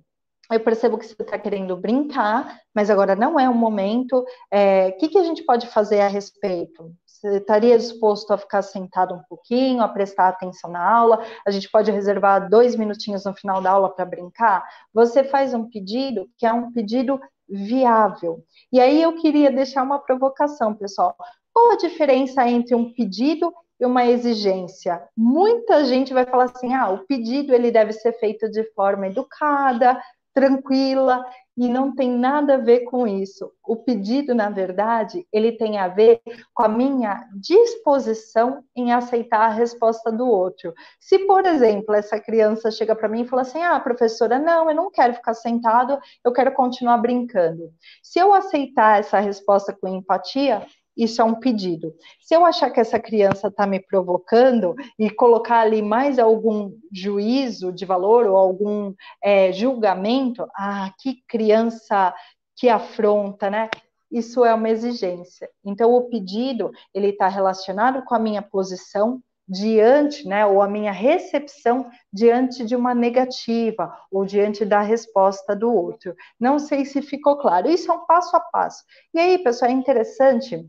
[0.50, 4.20] eu percebo que você está querendo brincar, mas agora não é o momento.
[4.20, 6.90] O é, que, que a gente pode fazer a respeito?
[7.18, 11.20] Você estaria disposto a ficar sentado um pouquinho, a prestar atenção na aula?
[11.44, 14.64] A gente pode reservar dois minutinhos no final da aula para brincar?
[14.94, 18.44] Você faz um pedido que é um pedido viável.
[18.72, 21.16] E aí eu queria deixar uma provocação, pessoal.
[21.52, 25.02] Qual a diferença entre um pedido e uma exigência?
[25.16, 30.00] Muita gente vai falar assim: ah, o pedido ele deve ser feito de forma educada,
[30.32, 31.24] tranquila
[31.58, 33.50] e não tem nada a ver com isso.
[33.66, 36.20] O pedido, na verdade, ele tem a ver
[36.54, 40.72] com a minha disposição em aceitar a resposta do outro.
[41.00, 44.76] Se, por exemplo, essa criança chega para mim e fala assim: "Ah, professora, não, eu
[44.76, 47.70] não quero ficar sentado, eu quero continuar brincando".
[48.02, 50.64] Se eu aceitar essa resposta com empatia,
[50.98, 51.94] isso é um pedido.
[52.20, 57.72] Se eu achar que essa criança está me provocando e colocar ali mais algum juízo
[57.72, 58.92] de valor ou algum
[59.22, 62.12] é, julgamento, ah, que criança
[62.56, 63.70] que afronta, né?
[64.10, 65.48] Isso é uma exigência.
[65.64, 70.92] Então, o pedido ele está relacionado com a minha posição diante, né, ou a minha
[70.92, 76.14] recepção diante de uma negativa ou diante da resposta do outro.
[76.38, 77.68] Não sei se ficou claro.
[77.68, 78.84] Isso é um passo a passo.
[79.14, 80.68] E aí, pessoal, é interessante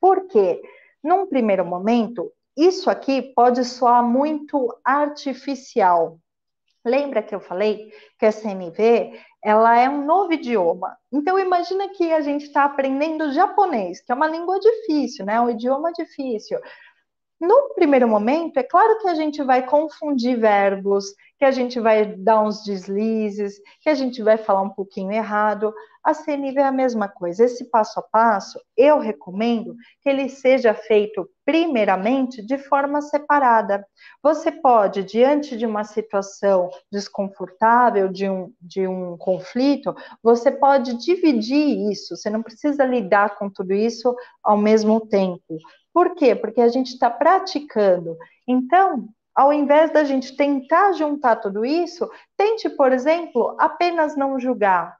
[0.00, 0.60] porque
[1.02, 6.18] num primeiro momento, isso aqui pode soar muito artificial.
[6.84, 10.96] Lembra que eu falei que a CNV ela é um novo idioma.
[11.12, 15.40] Então imagina que a gente está aprendendo japonês, que é uma língua difícil, né?
[15.40, 16.58] Um idioma difícil.
[17.38, 21.04] No primeiro momento, é claro que a gente vai confundir verbos,
[21.38, 25.74] que a gente vai dar uns deslizes, que a gente vai falar um pouquinho errado.
[26.02, 27.44] A CNV é a mesma coisa.
[27.44, 33.86] Esse passo a passo, eu recomendo que ele seja feito primeiramente de forma separada.
[34.22, 41.90] Você pode, diante de uma situação desconfortável, de um, de um conflito, você pode dividir
[41.92, 42.16] isso.
[42.16, 45.58] Você não precisa lidar com tudo isso ao mesmo tempo.
[45.96, 46.34] Por quê?
[46.34, 48.18] Porque a gente está praticando.
[48.46, 54.94] Então, ao invés da gente tentar juntar tudo isso, tente, por exemplo, apenas não julgar.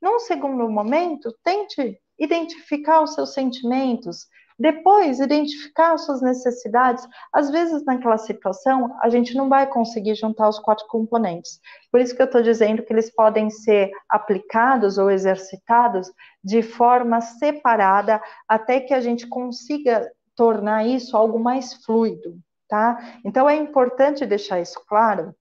[0.00, 4.26] Num segundo momento, tente identificar os seus sentimentos,
[4.58, 7.06] depois identificar as suas necessidades.
[7.30, 11.60] Às vezes, naquela situação, a gente não vai conseguir juntar os quatro componentes.
[11.90, 16.10] Por isso que eu estou dizendo que eles podem ser aplicados ou exercitados
[16.42, 18.18] de forma separada,
[18.48, 23.20] até que a gente consiga tornar isso algo mais fluido, tá?
[23.24, 25.34] Então é importante deixar isso claro,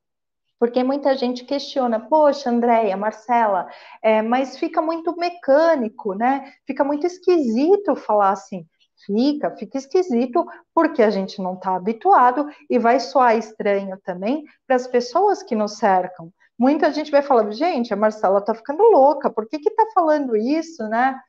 [0.61, 3.67] porque muita gente questiona, poxa, Andréia, Marcela,
[3.99, 6.53] é, mas fica muito mecânico, né?
[6.67, 8.67] Fica muito esquisito falar assim.
[9.05, 14.75] Fica, fica esquisito, porque a gente não está habituado e vai soar estranho também para
[14.75, 16.31] as pessoas que nos cercam.
[16.59, 20.35] Muita gente vai falando, gente, a Marcela está ficando louca, por que que tá falando
[20.35, 21.19] isso, né?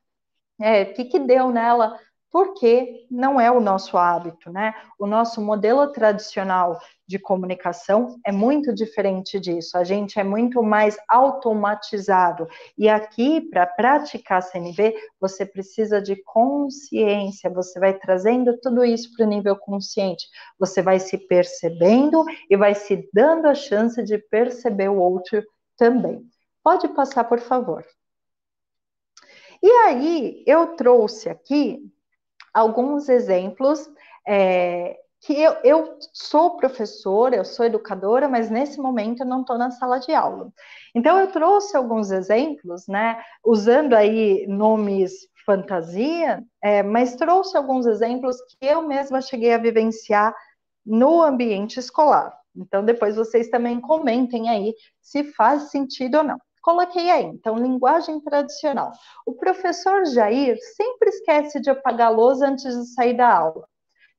[0.61, 1.99] É, o que que deu nela?
[2.33, 4.75] Porque não é o nosso hábito, né?
[4.99, 9.77] O nosso modelo tradicional de comunicação é muito diferente disso.
[9.77, 12.49] A gente é muito mais automatizado.
[12.79, 17.51] E aqui, para praticar CNV, você precisa de consciência.
[17.51, 20.27] Você vai trazendo tudo isso para o nível consciente.
[20.59, 25.45] Você vai se percebendo e vai se dando a chance de perceber o outro
[25.77, 26.25] também.
[26.65, 27.85] Pode passar, por favor.
[29.63, 31.93] E aí, eu trouxe aqui
[32.53, 33.91] alguns exemplos.
[34.27, 39.57] É, que eu, eu sou professora, eu sou educadora, mas nesse momento eu não estou
[39.57, 40.53] na sala de aula.
[40.95, 45.13] Então eu trouxe alguns exemplos, né, usando aí nomes
[45.47, 50.35] fantasia, é, mas trouxe alguns exemplos que eu mesma cheguei a vivenciar
[50.85, 52.37] no ambiente escolar.
[52.57, 56.39] Então depois vocês também comentem aí se faz sentido ou não.
[56.63, 58.93] Coloquei aí, então, linguagem tradicional.
[59.27, 63.67] O professor Jair sempre esquece de apagar a lousa antes de sair da aula.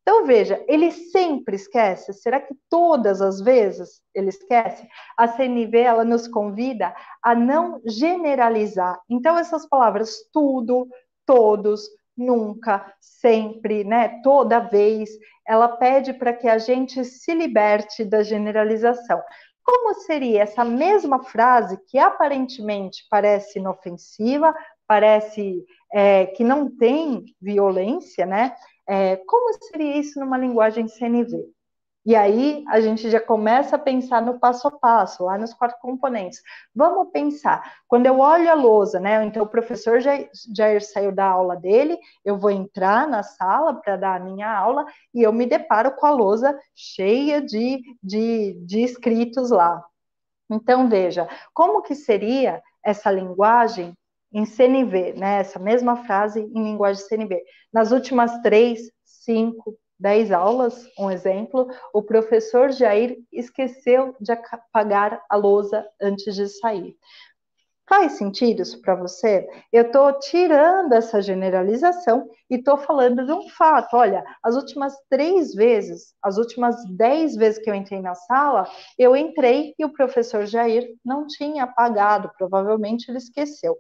[0.01, 2.11] Então, veja, ele sempre esquece.
[2.11, 4.85] Será que todas as vezes ele esquece?
[5.17, 8.99] A CNV, ela nos convida a não generalizar.
[9.09, 10.89] Então, essas palavras tudo,
[11.25, 11.87] todos,
[12.17, 15.09] nunca, sempre, né, toda vez,
[15.47, 19.21] ela pede para que a gente se liberte da generalização.
[19.63, 24.53] Como seria essa mesma frase que aparentemente parece inofensiva,
[24.87, 28.55] parece é, que não tem violência, né?
[28.87, 31.52] É, como seria isso numa linguagem CNV?
[32.05, 35.77] E aí a gente já começa a pensar no passo a passo, lá nos quatro
[35.79, 36.41] componentes.
[36.75, 39.23] Vamos pensar, quando eu olho a lousa, né?
[39.23, 40.11] Então o professor já,
[40.53, 44.85] já saiu da aula dele, eu vou entrar na sala para dar a minha aula
[45.13, 49.81] e eu me deparo com a lousa cheia de, de, de escritos lá.
[50.51, 53.95] Então veja, como que seria essa linguagem
[54.33, 55.39] em CNV, né?
[55.39, 57.41] Essa mesma frase em linguagem CNV.
[57.71, 65.37] Nas últimas três, cinco, 10 aulas, um exemplo, o professor Jair esqueceu de apagar a
[65.37, 66.93] lousa antes de sair.
[67.87, 69.47] Faz sentido isso para você?
[69.71, 73.95] Eu estou tirando essa generalização e estou falando de um fato.
[73.95, 78.67] Olha, as últimas três vezes, as últimas dez vezes que eu entrei na sala,
[78.99, 83.77] eu entrei e o professor Jair não tinha apagado, provavelmente ele esqueceu.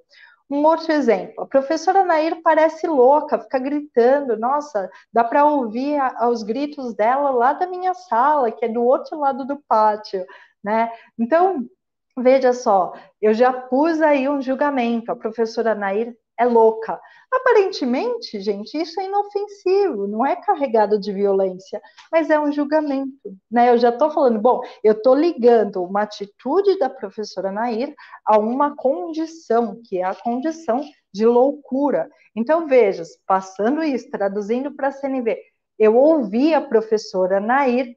[0.53, 5.99] Um outro exemplo, a professora Nair parece louca, fica gritando, nossa, dá para ouvir
[6.29, 10.23] os gritos dela lá da minha sala, que é do outro lado do pátio,
[10.63, 10.91] né?
[11.17, 11.67] Então,
[12.15, 16.99] veja só, eu já pus aí um julgamento, a professora Nair é louca.
[17.31, 21.81] Aparentemente, gente, isso é inofensivo, não é carregado de violência,
[22.11, 23.69] mas é um julgamento, né?
[23.69, 27.93] Eu já estou falando, bom, eu estou ligando uma atitude da professora Nair
[28.25, 30.81] a uma condição, que é a condição
[31.13, 32.09] de loucura.
[32.35, 35.37] Então, veja, passando isso, traduzindo para a CNV,
[35.77, 37.95] eu ouvi a professora Nair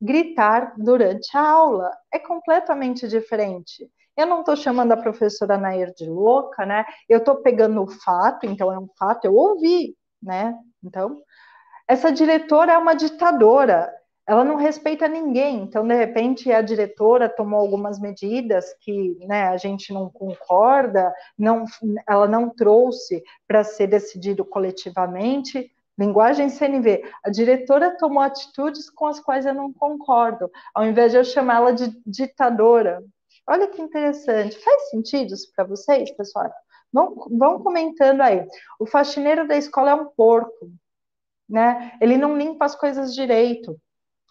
[0.00, 1.90] gritar durante a aula.
[2.12, 3.90] É completamente diferente.
[4.18, 6.84] Eu não estou chamando a professora Nair de louca, né?
[7.08, 10.58] Eu estou pegando o fato, então é um fato, eu ouvi, né?
[10.82, 11.22] Então,
[11.86, 13.94] essa diretora é uma ditadora,
[14.26, 15.62] ela não respeita ninguém.
[15.62, 21.64] Então, de repente, a diretora tomou algumas medidas que né, a gente não concorda, não,
[22.04, 25.70] ela não trouxe para ser decidido coletivamente.
[25.96, 27.04] Linguagem CNV.
[27.24, 31.70] A diretora tomou atitudes com as quais eu não concordo, ao invés de eu chamá-la
[31.70, 33.00] de ditadora.
[33.48, 34.58] Olha que interessante.
[34.58, 36.52] Faz sentido isso para vocês, pessoal?
[36.92, 38.46] Vão, vão comentando aí.
[38.78, 40.70] O faxineiro da escola é um porco,
[41.48, 41.92] né?
[42.00, 43.78] Ele não limpa as coisas direito.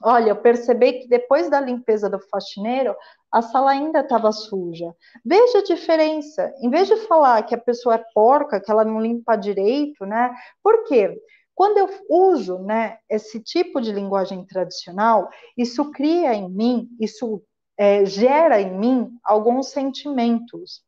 [0.04, 2.96] Olha, eu percebi que depois da limpeza do faxineiro,
[3.32, 4.96] a sala ainda estava suja.
[5.26, 6.54] Veja a diferença.
[6.62, 10.32] Em vez de falar que a pessoa é porca, que ela não limpa direito, né?
[10.62, 11.20] Por quê?
[11.56, 17.42] Quando eu uso né, esse tipo de linguagem tradicional, isso cria em mim, isso
[17.78, 20.82] é, gera em mim alguns sentimentos.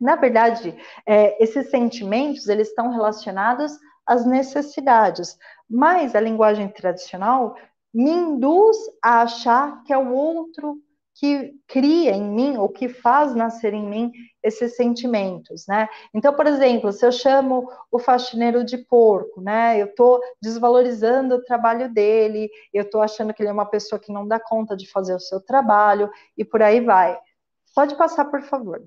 [0.00, 0.74] Na verdade,
[1.06, 3.72] é, esses sentimentos eles estão relacionados
[4.06, 5.36] às necessidades,
[5.68, 7.56] mas a linguagem tradicional
[7.92, 10.80] me induz a achar que é o outro
[11.20, 14.10] que cria em mim ou que faz nascer em mim
[14.42, 15.86] esses sentimentos, né?
[16.14, 19.78] Então, por exemplo, se eu chamo o faxineiro de porco, né?
[19.78, 24.10] Eu estou desvalorizando o trabalho dele, eu estou achando que ele é uma pessoa que
[24.10, 27.18] não dá conta de fazer o seu trabalho e por aí vai.
[27.74, 28.82] Pode passar, por favor.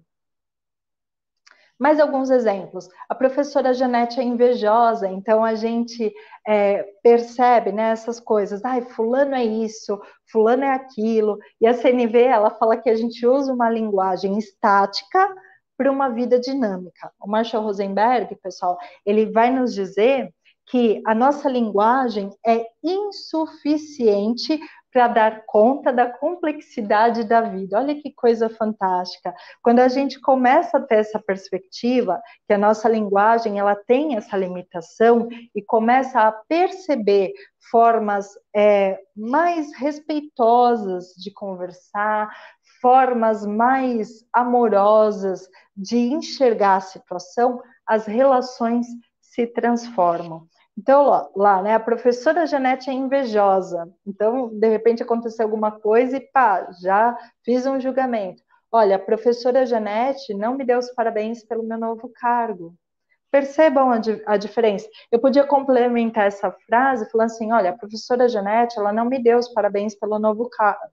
[1.83, 2.87] Mais alguns exemplos.
[3.09, 6.13] A professora Janete é invejosa, então a gente
[6.47, 8.63] é, percebe né, essas coisas.
[8.63, 11.37] Ai, fulano é isso, fulano é aquilo.
[11.59, 15.35] E a CNV, ela fala que a gente usa uma linguagem estática
[15.77, 17.11] para uma vida dinâmica.
[17.19, 20.33] O Marshall Rosenberg, pessoal, ele vai nos dizer
[20.67, 24.57] que a nossa linguagem é insuficiente
[24.93, 27.79] para dar conta da complexidade da vida.
[27.79, 29.33] Olha que coisa fantástica.
[29.63, 34.37] Quando a gente começa a ter essa perspectiva, que a nossa linguagem ela tem essa
[34.37, 37.33] limitação e começa a perceber
[37.71, 42.29] formas é, mais respeitosas de conversar,
[42.79, 48.85] formas mais amorosas de enxergar a situação, as relações
[49.21, 50.47] se transformam.
[50.77, 53.91] Então, lá, lá, né, a professora Janete é invejosa.
[54.05, 58.41] Então, de repente aconteceu alguma coisa e pá, já fiz um julgamento.
[58.71, 62.73] Olha, a professora Janete não me deu os parabéns pelo meu novo cargo.
[63.29, 64.87] Percebam a, a, diferença.
[65.11, 69.37] Eu podia complementar essa frase falando assim: olha, a professora Janete, ela não me deu
[69.37, 70.49] os parabéns pelo novo,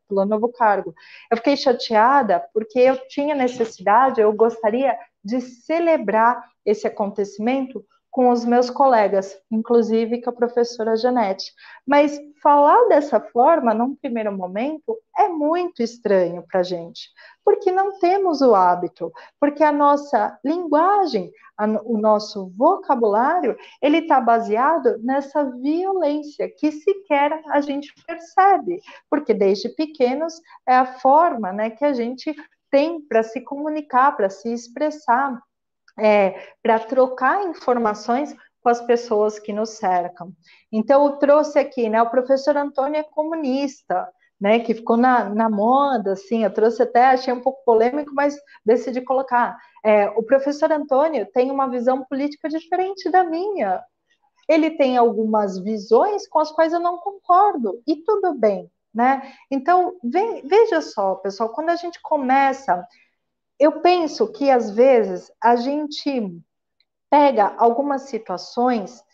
[0.08, 0.94] pelo novo cargo.
[1.30, 8.44] Eu fiquei chateada porque eu tinha necessidade, eu gostaria de celebrar esse acontecimento com os
[8.44, 11.52] meus colegas, inclusive com a professora Janete.
[11.86, 17.08] Mas falar dessa forma, num primeiro momento, é muito estranho para a gente,
[17.44, 24.20] porque não temos o hábito, porque a nossa linguagem, a, o nosso vocabulário, ele está
[24.20, 31.70] baseado nessa violência que sequer a gente percebe, porque desde pequenos é a forma né,
[31.70, 32.34] que a gente
[32.70, 35.40] tem para se comunicar, para se expressar
[35.98, 40.32] é, para trocar informações com as pessoas que nos cercam.
[40.70, 44.08] Então, eu trouxe aqui, né, o professor Antônio é comunista,
[44.40, 48.36] né, que ficou na, na moda, assim, eu trouxe até, achei um pouco polêmico, mas
[48.64, 49.56] decidi colocar.
[49.84, 53.82] É, o professor Antônio tem uma visão política diferente da minha.
[54.48, 59.32] Ele tem algumas visões com as quais eu não concordo, e tudo bem, né?
[59.50, 62.86] Então, vem, veja só, pessoal, quando a gente começa
[63.60, 66.42] eu penso que às vezes a gente
[67.10, 69.04] pega algumas situações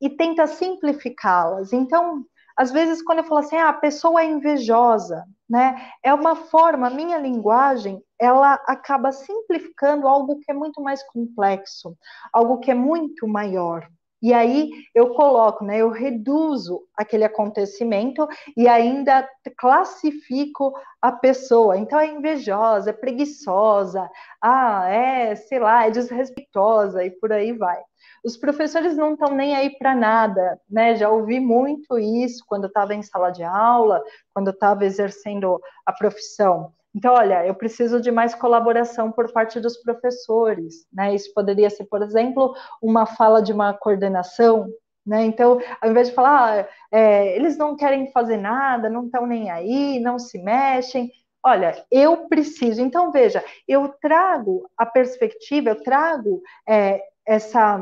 [0.00, 1.72] e tenta simplificá-las.
[1.72, 2.24] Então,
[2.56, 5.90] às vezes, quando eu falo assim, ah, a pessoa é invejosa, né?
[6.02, 11.96] É uma forma, minha linguagem, ela acaba simplificando algo que é muito mais complexo,
[12.32, 13.88] algo que é muito maior.
[14.22, 21.76] E aí eu coloco, né, eu reduzo aquele acontecimento e ainda classifico a pessoa.
[21.76, 24.08] Então é invejosa, é preguiçosa,
[24.42, 27.80] ah, é, sei lá, é desrespeitosa e por aí vai.
[28.24, 30.96] Os professores não estão nem aí para nada, né?
[30.96, 34.02] Já ouvi muito isso quando eu estava em sala de aula,
[34.34, 36.72] quando eu estava exercendo a profissão.
[36.96, 41.14] Então, olha, eu preciso de mais colaboração por parte dos professores, né?
[41.14, 44.66] Isso poderia ser, por exemplo, uma fala de uma coordenação,
[45.04, 45.22] né?
[45.26, 49.50] Então, ao invés de falar, ah, é, eles não querem fazer nada, não estão nem
[49.50, 51.12] aí, não se mexem.
[51.44, 52.80] Olha, eu preciso.
[52.80, 57.78] Então, veja, eu trago a perspectiva, eu trago é, essa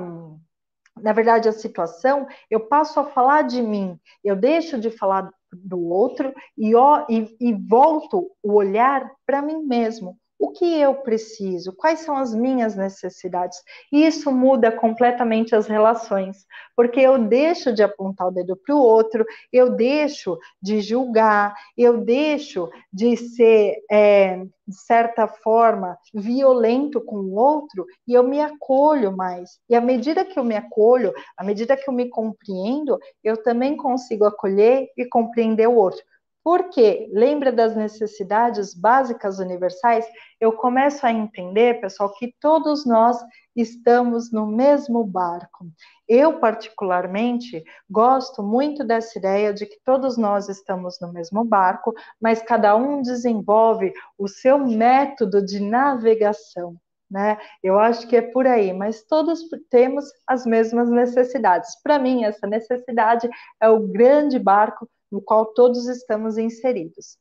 [1.01, 5.29] na verdade, a situação, eu passo a falar de mim, eu deixo de falar
[5.63, 10.97] do outro e, ó, e, e volto o olhar para mim mesmo o que eu
[10.97, 13.63] preciso, quais são as minhas necessidades.
[13.91, 16.45] E isso muda completamente as relações,
[16.77, 21.97] porque eu deixo de apontar o dedo para o outro, eu deixo de julgar, eu
[21.97, 29.17] deixo de ser, é, de certa forma, violento com o outro e eu me acolho
[29.17, 29.59] mais.
[29.67, 33.79] E à medida que eu me acolho, à medida que eu me compreendo, eu também
[33.79, 36.03] consigo acolher e compreender o outro.
[36.45, 40.05] Porque lembra das necessidades básicas universais?
[40.39, 43.19] Eu começo a entender, pessoal, que todos nós
[43.57, 45.67] estamos no mesmo barco.
[46.07, 52.43] Eu, particularmente, gosto muito dessa ideia de que todos nós estamos no mesmo barco, mas
[52.43, 56.77] cada um desenvolve o seu método de navegação.
[57.11, 57.39] Né?
[57.63, 59.41] Eu acho que é por aí, mas todos
[59.71, 61.81] temos as mesmas necessidades.
[61.83, 63.29] Para mim, essa necessidade
[63.61, 67.17] é o grande barco no qual todos estamos inseridos.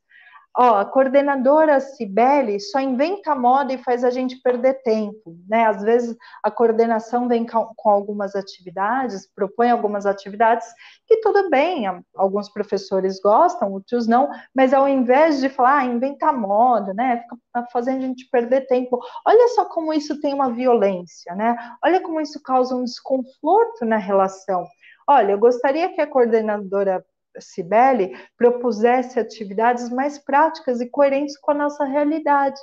[0.56, 5.66] Ó, a coordenadora Cibele só inventa moda e faz a gente perder tempo, né?
[5.66, 10.68] Às vezes a coordenação vem com algumas atividades, propõe algumas atividades
[11.08, 11.86] que tudo bem,
[12.16, 17.24] alguns professores gostam, outros não, mas ao invés de falar, ah, inventa moda, né?
[17.24, 19.00] Fica fazendo a gente perder tempo.
[19.26, 21.58] Olha só como isso tem uma violência, né?
[21.84, 24.68] Olha como isso causa um desconforto na relação.
[25.08, 27.04] Olha, eu gostaria que a coordenadora
[27.40, 32.60] Cibele propusesse atividades mais práticas e coerentes com a nossa realidade.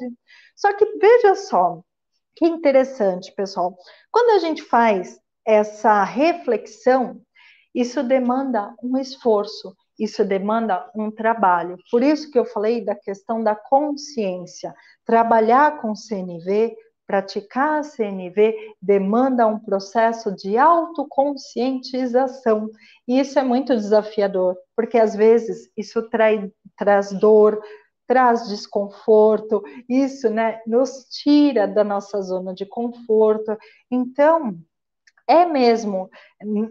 [0.54, 1.82] Só que veja só,
[2.36, 3.76] que interessante, pessoal.
[4.10, 7.20] Quando a gente faz essa reflexão,
[7.74, 11.76] isso demanda um esforço, isso demanda um trabalho.
[11.90, 14.74] Por isso que eu falei da questão da consciência.
[15.04, 16.74] Trabalhar com CNV
[17.10, 22.70] Praticar a CNV demanda um processo de autoconscientização.
[23.08, 27.60] E isso é muito desafiador, porque às vezes isso trai, traz dor,
[28.06, 33.58] traz desconforto, isso né, nos tira da nossa zona de conforto.
[33.90, 34.56] Então,
[35.26, 36.08] é mesmo,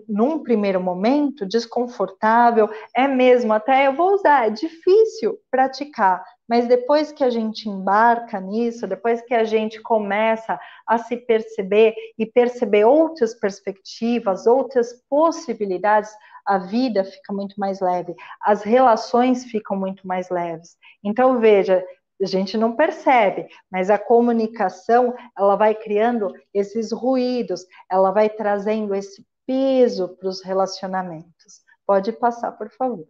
[0.07, 7.11] num primeiro momento, desconfortável, é mesmo, até eu vou usar, é difícil praticar, mas depois
[7.11, 12.85] que a gente embarca nisso, depois que a gente começa a se perceber e perceber
[12.85, 16.09] outras perspectivas, outras possibilidades,
[16.43, 20.75] a vida fica muito mais leve, as relações ficam muito mais leves.
[21.03, 21.85] Então, veja,
[22.19, 28.95] a gente não percebe, mas a comunicação, ela vai criando esses ruídos, ela vai trazendo
[28.95, 31.61] esse peso para os relacionamentos.
[31.85, 33.07] Pode passar, por favor.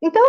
[0.00, 0.24] Então,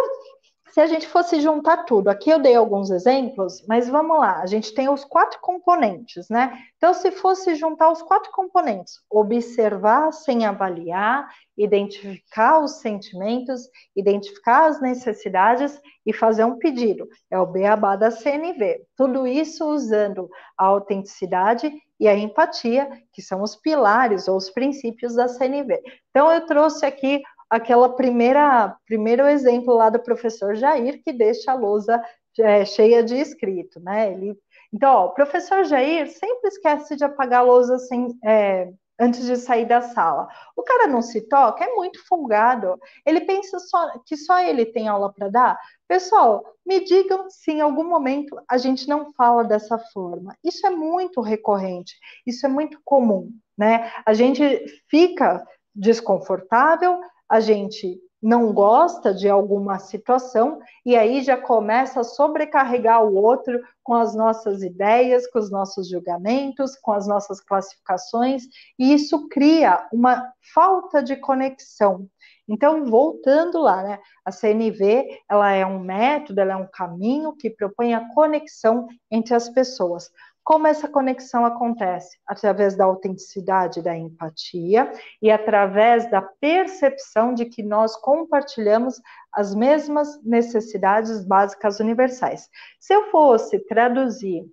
[0.74, 4.47] se a gente fosse juntar tudo, aqui eu dei alguns exemplos, mas vamos lá, a
[4.47, 6.57] gente tem os quatro componentes, né?
[6.78, 14.82] Então, se fosse juntar os quatro componentes, observar sem avaliar, identificar os sentimentos, identificar as
[14.82, 18.82] necessidades e fazer um pedido, é o beabá da CNV.
[18.97, 25.13] Tudo isso usando a autenticidade e a empatia, que são os pilares ou os princípios
[25.13, 25.80] da CNV.
[26.09, 31.55] Então, eu trouxe aqui aquela primeira primeiro exemplo lá do professor Jair que deixa a
[31.55, 32.01] lousa
[32.39, 34.11] é, cheia de escrito, né?
[34.11, 34.37] Ele,
[34.73, 39.65] então, o professor Jair sempre esquece de apagar a lousa sem, é, antes de sair
[39.65, 40.27] da sala.
[40.55, 42.79] O cara não se toca, é muito folgado.
[43.05, 45.59] Ele pensa só, que só ele tem aula para dar.
[45.87, 50.35] Pessoal, me digam se em algum momento a gente não fala dessa forma.
[50.43, 53.91] Isso é muito recorrente, isso é muito comum, né?
[54.05, 54.43] A gente
[54.89, 56.99] fica desconfortável,
[57.30, 63.61] a gente não gosta de alguma situação e aí já começa a sobrecarregar o outro
[63.84, 68.43] com as nossas ideias, com os nossos julgamentos, com as nossas classificações,
[68.80, 72.07] e isso cria uma falta de conexão.
[72.47, 77.49] Então, voltando lá, né, a CNV, ela é um método, ela é um caminho que
[77.49, 80.09] propõe a conexão entre as pessoas.
[80.43, 82.17] Como essa conexão acontece?
[82.27, 84.91] Através da autenticidade da empatia
[85.21, 92.49] e através da percepção de que nós compartilhamos as mesmas necessidades básicas universais.
[92.79, 94.45] Se eu fosse traduzir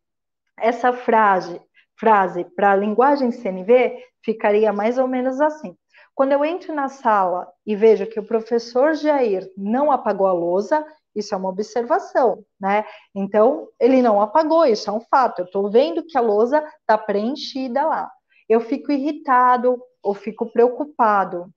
[0.57, 1.61] essa frase,
[1.99, 5.76] frase para a linguagem CNV, ficaria mais ou menos assim.
[6.14, 10.86] Quando eu entro na sala e vejo que o professor Jair não apagou a lousa,
[11.15, 12.85] isso é uma observação, né?
[13.15, 15.41] Então, ele não apagou, isso é um fato.
[15.41, 18.11] Eu estou vendo que a lousa está preenchida lá.
[18.49, 21.53] Eu fico irritado ou fico preocupado.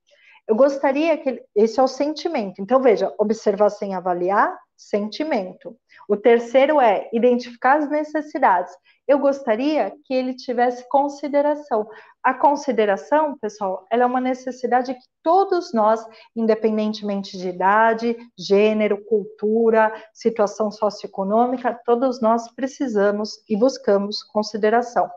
[0.48, 1.44] Eu gostaria que.
[1.56, 2.62] Esse é o sentimento.
[2.62, 5.78] Então, veja: observar sem avaliar, sentimento.
[6.08, 8.74] O terceiro é identificar as necessidades.
[9.08, 11.88] Eu gostaria que ele tivesse consideração.
[12.24, 19.94] A consideração, pessoal, ela é uma necessidade que todos nós, independentemente de idade, gênero, cultura,
[20.14, 25.10] situação socioeconômica, todos nós precisamos e buscamos consideração,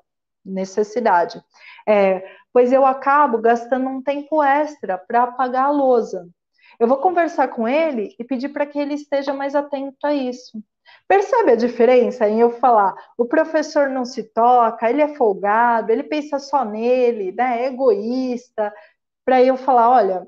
[0.44, 1.40] necessidade.
[1.88, 6.28] É, pois eu acabo gastando um tempo extra para apagar a lousa.
[6.78, 10.60] Eu vou conversar com ele e pedir para que ele esteja mais atento a isso.
[11.08, 16.02] Percebe a diferença em eu falar, o professor não se toca, ele é folgado, ele
[16.02, 18.74] pensa só nele, né, é egoísta,
[19.24, 20.26] para eu falar, olha,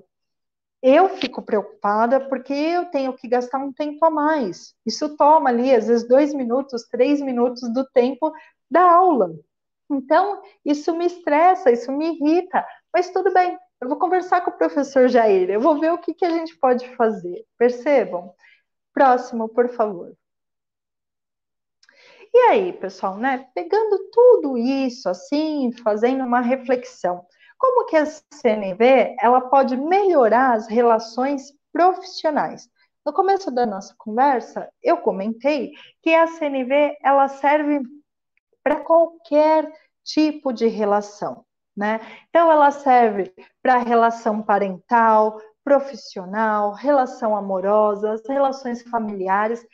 [0.82, 4.74] eu fico preocupada porque eu tenho que gastar um tempo a mais.
[4.86, 8.32] Isso toma ali, às vezes, dois minutos, três minutos do tempo
[8.70, 9.34] da aula.
[9.90, 14.58] Então, isso me estressa, isso me irrita, mas tudo bem, eu vou conversar com o
[14.58, 17.44] professor Jair, eu vou ver o que, que a gente pode fazer.
[17.56, 18.32] Percebam?
[18.92, 20.14] Próximo, por favor.
[22.38, 23.48] E aí, pessoal, né?
[23.52, 27.26] Pegando tudo isso assim, fazendo uma reflexão,
[27.58, 32.70] como que a CNV ela pode melhorar as relações profissionais?
[33.04, 37.82] No começo da nossa conversa, eu comentei que a CNV ela serve
[38.62, 39.68] para qualquer
[40.04, 41.44] tipo de relação,
[41.76, 41.98] né?
[42.28, 49.66] Então ela serve para relação parental, profissional, relação amorosa, relações familiares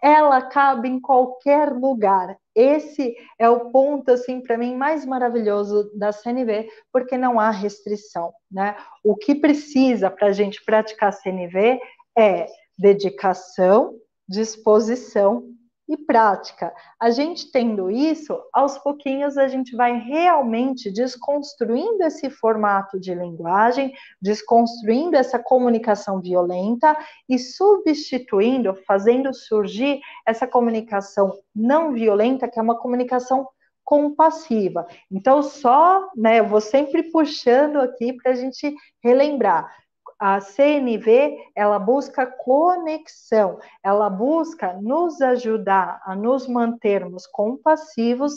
[0.00, 2.36] ela cabe em qualquer lugar.
[2.54, 8.32] Esse é o ponto, assim, para mim, mais maravilhoso da CNV, porque não há restrição,
[8.50, 8.76] né?
[9.02, 11.80] O que precisa para a gente praticar CNV
[12.16, 12.46] é
[12.78, 13.94] dedicação,
[14.28, 15.44] disposição
[15.88, 16.72] e prática.
[16.98, 23.92] A gente tendo isso, aos pouquinhos a gente vai realmente desconstruindo esse formato de linguagem,
[24.20, 26.96] desconstruindo essa comunicação violenta
[27.28, 33.46] e substituindo, fazendo surgir essa comunicação não violenta, que é uma comunicação
[33.84, 34.86] compassiva.
[35.10, 39.81] Então, só, né, eu vou sempre puxando aqui para a gente relembrar
[40.22, 48.34] a CNV ela busca conexão, ela busca nos ajudar a nos mantermos compassivos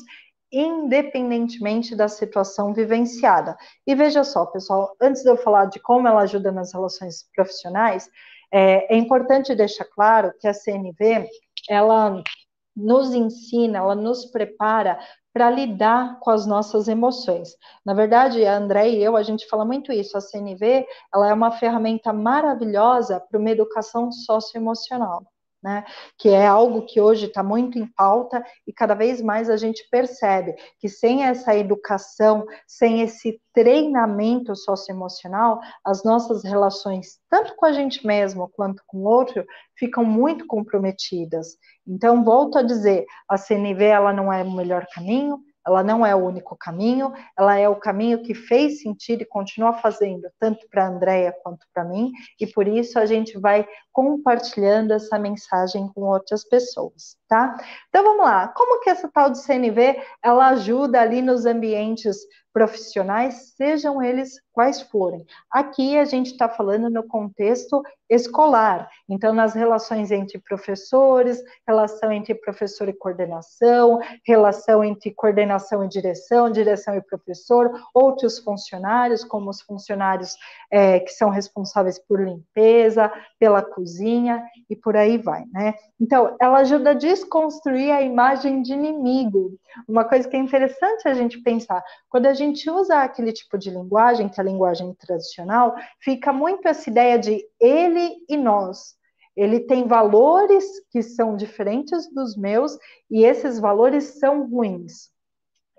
[0.52, 3.56] independentemente da situação vivenciada.
[3.86, 8.10] E veja só, pessoal, antes de eu falar de como ela ajuda nas relações profissionais,
[8.52, 11.30] é, é importante deixar claro que a CNV
[11.70, 12.24] ela
[12.76, 14.98] nos ensina, ela nos prepara
[15.36, 17.58] para lidar com as nossas emoções.
[17.86, 21.34] Na verdade, a André e eu, a gente fala muito isso, a CNV, ela é
[21.34, 25.26] uma ferramenta maravilhosa para uma educação socioemocional.
[25.66, 25.84] Né,
[26.16, 29.84] que é algo que hoje está muito em pauta e cada vez mais a gente
[29.90, 37.72] percebe que sem essa educação, sem esse treinamento socioemocional, as nossas relações, tanto com a
[37.72, 39.44] gente mesmo quanto com o outro,
[39.76, 41.58] ficam muito comprometidas.
[41.88, 46.16] Então, volto a dizer, a CNV ela não é o melhor caminho, ela não é
[46.16, 50.86] o único caminho, ela é o caminho que fez sentido e continua fazendo, tanto para
[50.86, 56.02] a Andrea quanto para mim, e por isso a gente vai compartilhando essa mensagem com
[56.02, 57.56] outras pessoas, tá?
[57.90, 62.18] Então vamos lá, como que essa tal de CNV, ela ajuda ali nos ambientes
[62.56, 65.26] profissionais, sejam eles quais forem.
[65.52, 72.34] Aqui a gente está falando no contexto escolar, então nas relações entre professores, relação entre
[72.34, 79.62] professor e coordenação, relação entre coordenação e direção, direção e professor, outros funcionários, como os
[79.62, 80.38] funcionários
[80.72, 85.74] é, que são responsáveis por limpeza, pela cozinha e por aí vai, né?
[86.00, 89.58] Então, ela ajuda a desconstruir a imagem de inimigo.
[89.88, 93.70] Uma coisa que é interessante a gente pensar, quando a gente usa aquele tipo de
[93.70, 98.96] linguagem, que é a linguagem tradicional, fica muito essa ideia de ele e nós.
[99.36, 102.78] Ele tem valores que são diferentes dos meus
[103.12, 105.10] e esses valores são ruins.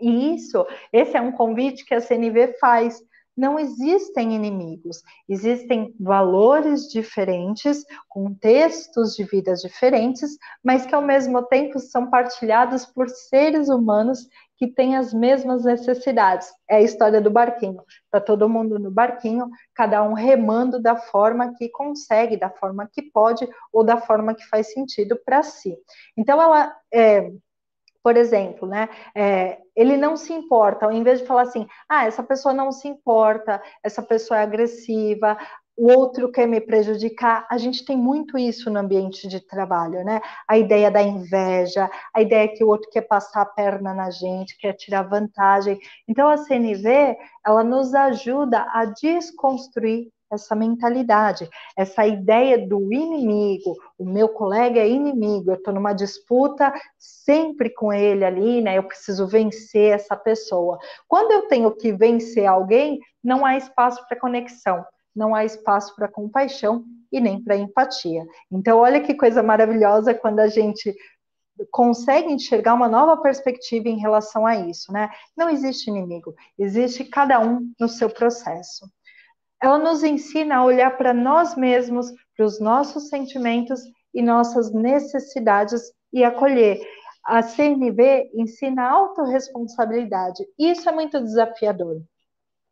[0.00, 3.02] E isso, esse é um convite que a CNV faz
[3.36, 11.78] não existem inimigos, existem valores diferentes, contextos de vidas diferentes, mas que ao mesmo tempo
[11.78, 16.48] são partilhados por seres humanos que têm as mesmas necessidades.
[16.68, 17.82] É a história do barquinho.
[18.04, 23.02] Está todo mundo no barquinho, cada um remando da forma que consegue, da forma que
[23.02, 25.76] pode ou da forma que faz sentido para si.
[26.16, 27.30] Então, ela é,
[28.06, 28.88] por exemplo, né?
[29.16, 32.86] É, ele não se importa, ao invés de falar assim, ah, essa pessoa não se
[32.86, 35.36] importa, essa pessoa é agressiva,
[35.76, 37.46] o outro quer me prejudicar.
[37.50, 40.20] A gente tem muito isso no ambiente de trabalho, né?
[40.48, 44.56] A ideia da inveja, a ideia que o outro quer passar a perna na gente,
[44.58, 45.78] quer tirar vantagem.
[46.08, 54.04] Então a CNV, ela nos ajuda a desconstruir essa mentalidade, essa ideia do inimigo, o
[54.04, 58.76] meu colega é inimigo, eu estou numa disputa sempre com ele ali, né?
[58.76, 60.78] Eu preciso vencer essa pessoa.
[61.06, 64.84] Quando eu tenho que vencer alguém, não há espaço para conexão,
[65.16, 68.24] não há espaço para compaixão e nem para empatia.
[68.50, 70.94] Então, olha que coisa maravilhosa quando a gente
[71.70, 75.08] consegue enxergar uma nova perspectiva em relação a isso, né?
[75.36, 78.86] Não existe inimigo, existe cada um no seu processo.
[79.62, 83.80] Ela nos ensina a olhar para nós mesmos, para os nossos sentimentos
[84.12, 86.78] e nossas necessidades e acolher.
[87.24, 90.46] A CNV ensina a autorresponsabilidade.
[90.58, 92.02] Isso é muito desafiador.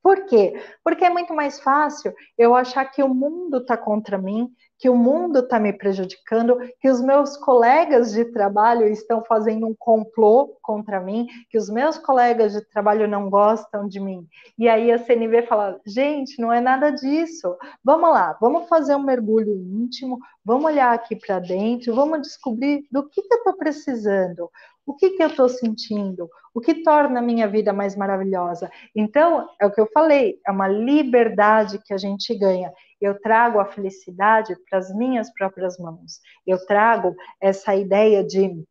[0.05, 0.63] Por quê?
[0.85, 4.95] Porque é muito mais fácil eu achar que o mundo está contra mim, que o
[4.95, 11.01] mundo está me prejudicando, que os meus colegas de trabalho estão fazendo um complô contra
[11.01, 14.29] mim, que os meus colegas de trabalho não gostam de mim.
[14.59, 17.57] E aí a CNV fala: gente, não é nada disso.
[17.83, 23.09] Vamos lá, vamos fazer um mergulho íntimo, vamos olhar aqui para dentro, vamos descobrir do
[23.09, 24.51] que, que eu estou precisando
[24.87, 28.70] o que, que eu estou sentindo, o que torna a minha vida mais maravilhosa.
[28.95, 32.72] Então, é o que eu falei, é uma liberdade que a gente ganha.
[33.01, 36.20] Eu trago a felicidade para as minhas próprias mãos.
[36.47, 38.62] Eu trago essa ideia de,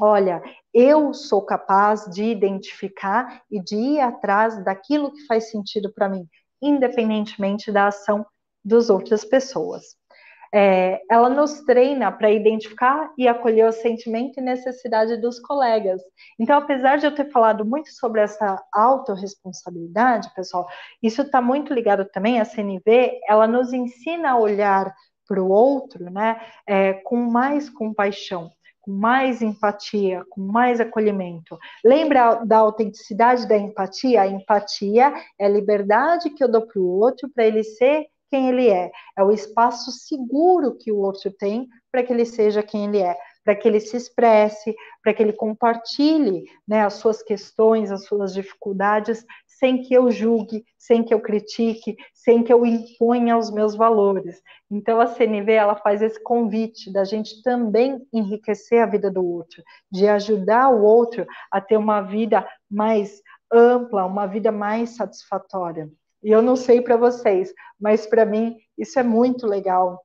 [0.00, 0.42] olha,
[0.72, 6.26] eu sou capaz de identificar e de ir atrás daquilo que faz sentido para mim,
[6.62, 8.26] independentemente da ação
[8.64, 9.97] das outras pessoas
[10.54, 16.00] é, ela nos treina para identificar e acolher o sentimento e necessidade dos colegas.
[16.38, 20.66] Então, apesar de eu ter falado muito sobre essa autorresponsabilidade, pessoal,
[21.02, 24.94] isso está muito ligado também à CNV, ela nos ensina a olhar
[25.26, 28.50] para o outro né, é, com mais compaixão
[28.88, 31.58] com mais empatia, com mais acolhimento.
[31.84, 34.22] Lembra da autenticidade da empatia?
[34.22, 38.48] A empatia é a liberdade que eu dou para o outro para ele ser quem
[38.48, 38.90] ele é.
[39.16, 43.16] É o espaço seguro que o outro tem para que ele seja quem ele é,
[43.44, 48.34] para que ele se expresse, para que ele compartilhe né, as suas questões, as suas
[48.34, 53.74] dificuldades, sem que eu julgue, sem que eu critique, sem que eu imponha os meus
[53.74, 54.40] valores.
[54.70, 59.62] Então a CNV ela faz esse convite da gente também enriquecer a vida do outro,
[59.90, 63.20] de ajudar o outro a ter uma vida mais
[63.52, 65.90] ampla, uma vida mais satisfatória.
[66.22, 70.02] E eu não sei para vocês, mas para mim isso é muito legal.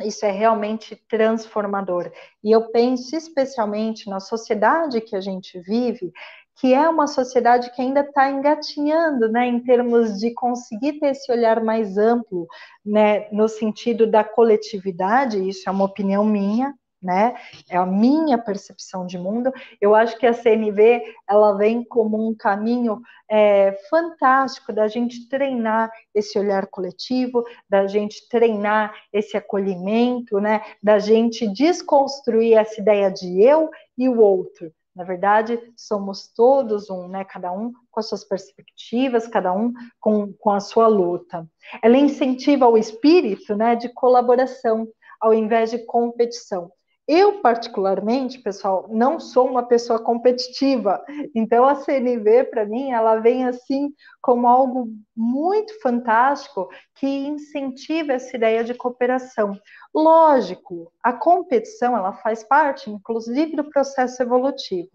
[0.00, 2.10] Isso é realmente transformador.
[2.42, 6.12] E eu penso especialmente na sociedade que a gente vive,
[6.56, 11.30] que é uma sociedade que ainda está engatinhando, né, em termos de conseguir ter esse
[11.30, 12.46] olhar mais amplo,
[12.84, 15.48] né, no sentido da coletividade.
[15.48, 16.74] Isso é uma opinião minha,
[17.04, 17.36] né?
[17.68, 19.52] É a minha percepção de mundo.
[19.80, 23.00] Eu acho que a CNV ela vem como um caminho
[23.30, 30.62] é, fantástico da gente treinar esse olhar coletivo, da gente treinar esse acolhimento, né?
[30.82, 34.72] Da gente desconstruir essa ideia de eu e o outro.
[34.96, 37.24] Na verdade, somos todos um, né?
[37.24, 41.46] Cada um com as suas perspectivas, cada um com, com a sua luta.
[41.82, 43.74] Ela incentiva o espírito, né?
[43.74, 44.88] De colaboração
[45.20, 46.70] ao invés de competição.
[47.06, 53.44] Eu, particularmente, pessoal, não sou uma pessoa competitiva, então a CNV, para mim, ela vem
[53.44, 53.92] assim
[54.22, 59.58] como algo muito fantástico que incentiva essa ideia de cooperação.
[59.94, 64.90] Lógico, a competição, ela faz parte, inclusive, do processo evolutivo.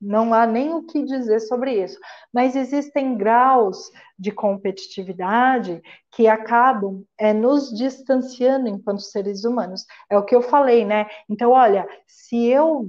[0.00, 1.98] Não há nem o que dizer sobre isso.
[2.32, 5.82] Mas existem graus de competitividade
[6.12, 9.84] que acabam é, nos distanciando enquanto seres humanos.
[10.08, 11.06] É o que eu falei, né?
[11.28, 12.88] Então, olha, se eu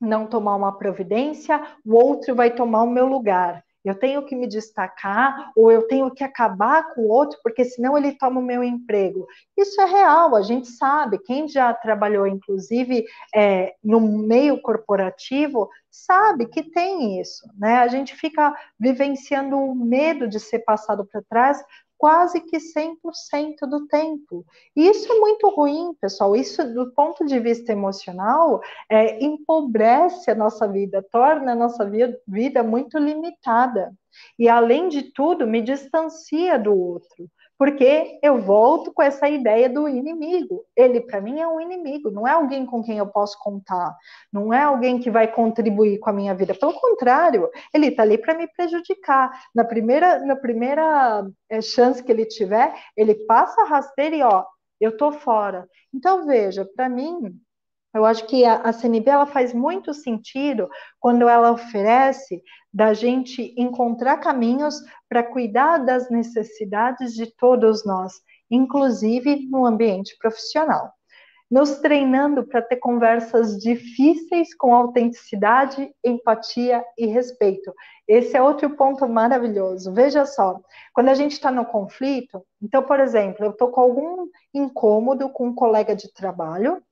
[0.00, 4.46] não tomar uma providência, o outro vai tomar o meu lugar eu tenho que me
[4.46, 8.62] destacar ou eu tenho que acabar com o outro, porque senão ele toma o meu
[8.64, 9.26] emprego.
[9.56, 11.18] Isso é real, a gente sabe.
[11.18, 17.78] Quem já trabalhou, inclusive, é, no meio corporativo, sabe que tem isso, né?
[17.78, 21.62] A gente fica vivenciando o medo de ser passado para trás
[21.98, 24.44] quase que 100% do tempo.
[24.74, 26.36] E isso é muito ruim, pessoal.
[26.36, 31.88] Isso, do ponto de vista emocional, é, empobrece a nossa vida, torna a nossa
[32.26, 33.94] vida muito limitada.
[34.38, 39.88] E, além de tudo, me distancia do outro porque eu volto com essa ideia do
[39.88, 40.64] inimigo.
[40.76, 43.96] Ele, para mim, é um inimigo, não é alguém com quem eu posso contar,
[44.32, 46.54] não é alguém que vai contribuir com a minha vida.
[46.54, 49.30] Pelo contrário, ele está ali para me prejudicar.
[49.54, 54.44] Na primeira, na primeira é, chance que ele tiver, ele passa a rasteira e, ó,
[54.80, 55.66] eu tô fora.
[55.94, 57.40] Então, veja, para mim,
[57.96, 60.68] eu acho que a, a CNB ela faz muito sentido
[61.00, 62.42] quando ela oferece
[62.72, 64.76] da gente encontrar caminhos
[65.08, 68.12] para cuidar das necessidades de todos nós,
[68.50, 70.92] inclusive no ambiente profissional
[71.50, 77.72] nos treinando para ter conversas difíceis com autenticidade, empatia e respeito.
[78.06, 79.92] Esse é outro ponto maravilhoso.
[79.92, 80.60] Veja só,
[80.92, 85.48] quando a gente está no conflito, então, por exemplo, eu estou com algum incômodo com
[85.48, 86.82] um colega de trabalho,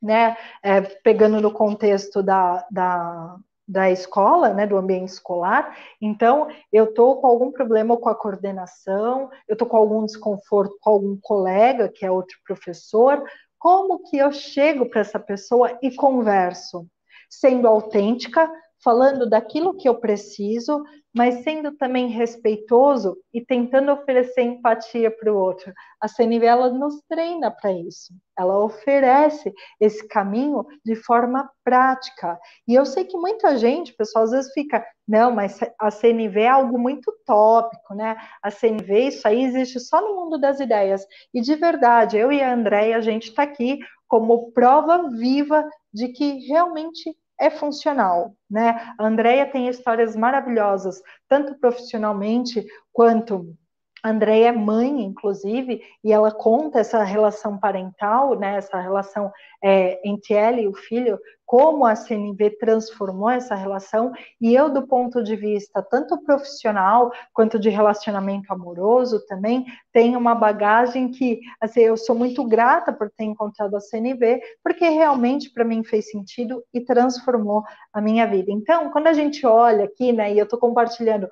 [0.00, 3.36] né, é, pegando no contexto da, da,
[3.66, 5.76] da escola, né, do ambiente escolar.
[6.00, 10.90] Então, eu estou com algum problema com a coordenação, eu estou com algum desconforto com
[10.90, 13.22] algum colega, que é outro professor,
[13.58, 16.86] como que eu chego para essa pessoa e converso?
[17.28, 18.50] Sendo autêntica,
[18.82, 20.82] falando daquilo que eu preciso,
[21.14, 25.72] mas sendo também respeitoso e tentando oferecer empatia para o outro.
[26.00, 28.12] A CNV ela nos treina para isso.
[28.38, 32.38] Ela oferece esse caminho de forma prática.
[32.68, 36.48] E eu sei que muita gente, pessoal, às vezes fica, não, mas a CNV é
[36.48, 38.16] algo muito tópico, né?
[38.42, 41.04] A CNV, isso aí existe só no mundo das ideias.
[41.34, 46.08] E de verdade, eu e a Andréia, a gente está aqui como prova viva de
[46.08, 48.92] que realmente é funcional, né?
[48.98, 53.56] A Andrea tem histórias maravilhosas, tanto profissionalmente quanto
[54.02, 59.32] a Andrea é mãe, inclusive, e ela conta essa relação parental, né, essa relação
[59.62, 61.18] é, entre ela e o filho,
[61.48, 67.58] como a CNV transformou essa relação, e eu, do ponto de vista tanto profissional quanto
[67.58, 73.24] de relacionamento amoroso também, tenho uma bagagem que, assim, eu sou muito grata por ter
[73.24, 78.52] encontrado a CNV, porque realmente para mim fez sentido e transformou a minha vida.
[78.52, 81.30] Então, quando a gente olha aqui, né, e eu estou compartilhando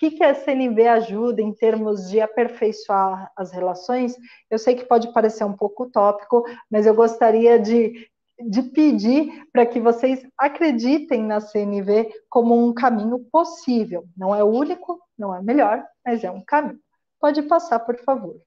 [0.00, 4.16] que, que a CNV ajuda em termos de aperfeiçoar as relações?
[4.48, 8.08] Eu sei que pode parecer um pouco utópico, mas eu gostaria de,
[8.48, 14.06] de pedir para que vocês acreditem na CNV como um caminho possível.
[14.16, 16.80] Não é o único, não é melhor, mas é um caminho.
[17.20, 18.40] Pode passar, por favor.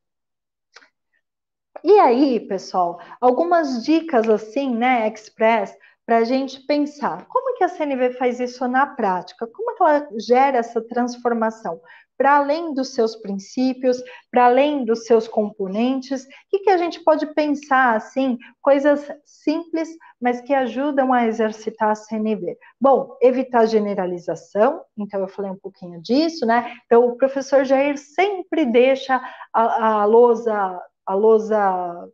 [1.83, 7.69] E aí, pessoal, algumas dicas assim, né, express, para a gente pensar como que a
[7.69, 11.79] CNV faz isso na prática, como que ela gera essa transformação
[12.17, 14.01] para além dos seus princípios,
[14.31, 19.89] para além dos seus componentes, o que, que a gente pode pensar assim, coisas simples,
[20.21, 22.57] mas que ajudam a exercitar a CNV.
[22.79, 26.73] Bom, evitar generalização, então eu falei um pouquinho disso, né?
[26.85, 32.09] Então o professor Jair sempre deixa a, a lousa, a lousa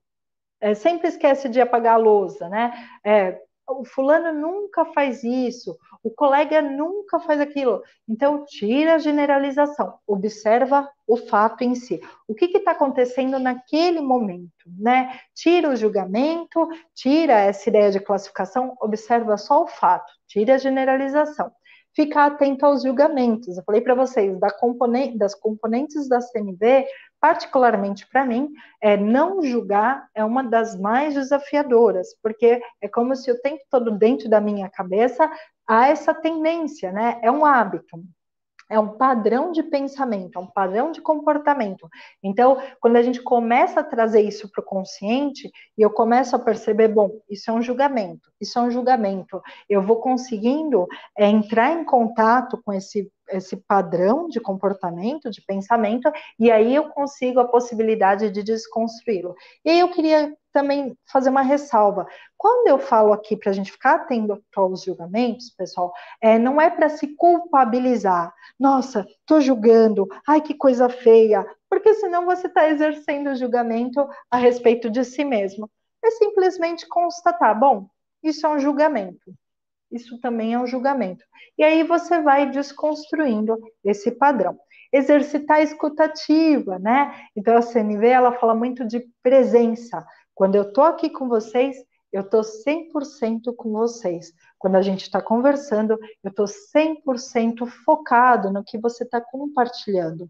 [0.62, 2.74] é, sempre esquece de apagar a lousa, né?
[3.06, 7.84] É, o fulano nunca faz isso, o colega nunca faz aquilo.
[8.08, 12.02] Então, tira a generalização, observa o fato em si.
[12.28, 15.20] O que está acontecendo naquele momento, né?
[15.36, 21.52] Tira o julgamento, tira essa ideia de classificação, observa só o fato, tira a generalização.
[21.94, 23.58] Ficar atento aos julgamentos.
[23.58, 24.50] Eu falei para vocês, da
[25.18, 26.86] das componentes da CNV,
[27.20, 28.52] particularmente para mim,
[28.82, 33.92] é, não julgar é uma das mais desafiadoras, porque é como se o tempo todo
[33.92, 35.30] dentro da minha cabeça
[35.68, 37.20] há essa tendência, né?
[37.22, 38.00] É um hábito
[38.70, 41.90] é um padrão de pensamento, é um padrão de comportamento.
[42.22, 46.40] Então, quando a gente começa a trazer isso para o consciente, e eu começo a
[46.40, 51.72] perceber, bom, isso é um julgamento, isso é um julgamento, eu vou conseguindo é, entrar
[51.74, 57.48] em contato com esse esse padrão de comportamento, de pensamento, e aí eu consigo a
[57.48, 59.36] possibilidade de desconstruí-lo.
[59.64, 62.08] E eu queria também fazer uma ressalva.
[62.38, 66.70] Quando eu falo aqui para a gente ficar atento aos julgamentos, pessoal, é, não é
[66.70, 68.34] para se culpabilizar.
[68.60, 74.90] Nossa, estou julgando, ai que coisa feia, porque senão você está exercendo julgamento a respeito
[74.90, 75.70] de si mesmo.
[76.04, 77.88] É simplesmente constatar, bom,
[78.24, 79.34] isso é um julgamento
[79.92, 81.26] isso também é um julgamento.
[81.58, 84.58] E aí você vai desconstruindo esse padrão.
[84.92, 87.14] Exercitar a escutativa, né?
[87.36, 90.06] Então a CNV ela fala muito de presença.
[90.34, 91.78] Quando eu estou aqui com vocês,
[92.12, 94.34] eu estou 100% com vocês.
[94.58, 100.30] Quando a gente está conversando, eu estou 100% focado no que você está compartilhando.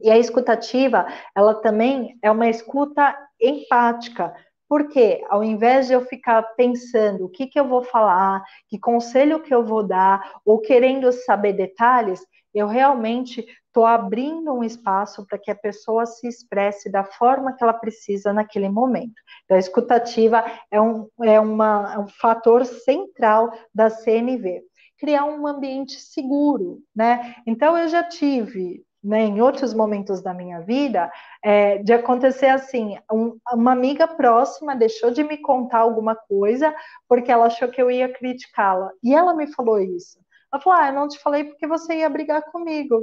[0.00, 4.34] E a escutativa, ela também é uma escuta empática,
[4.72, 9.42] porque ao invés de eu ficar pensando o que, que eu vou falar, que conselho
[9.42, 15.36] que eu vou dar, ou querendo saber detalhes, eu realmente estou abrindo um espaço para
[15.36, 19.12] que a pessoa se expresse da forma que ela precisa naquele momento.
[19.44, 24.62] Então, a escutativa é um, é uma, é um fator central da CNV.
[24.96, 27.34] Criar um ambiente seguro, né?
[27.46, 31.10] Então, eu já tive né, em outros momentos da minha vida,
[31.42, 36.74] é, de acontecer assim, um, uma amiga próxima deixou de me contar alguma coisa
[37.08, 38.90] porque ela achou que eu ia criticá-la.
[39.02, 40.20] E ela me falou isso.
[40.52, 43.02] Ela falou, ah, eu não te falei porque você ia brigar comigo.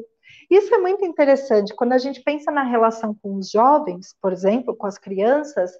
[0.49, 1.75] Isso é muito interessante.
[1.75, 5.71] Quando a gente pensa na relação com os jovens, por exemplo, com as crianças,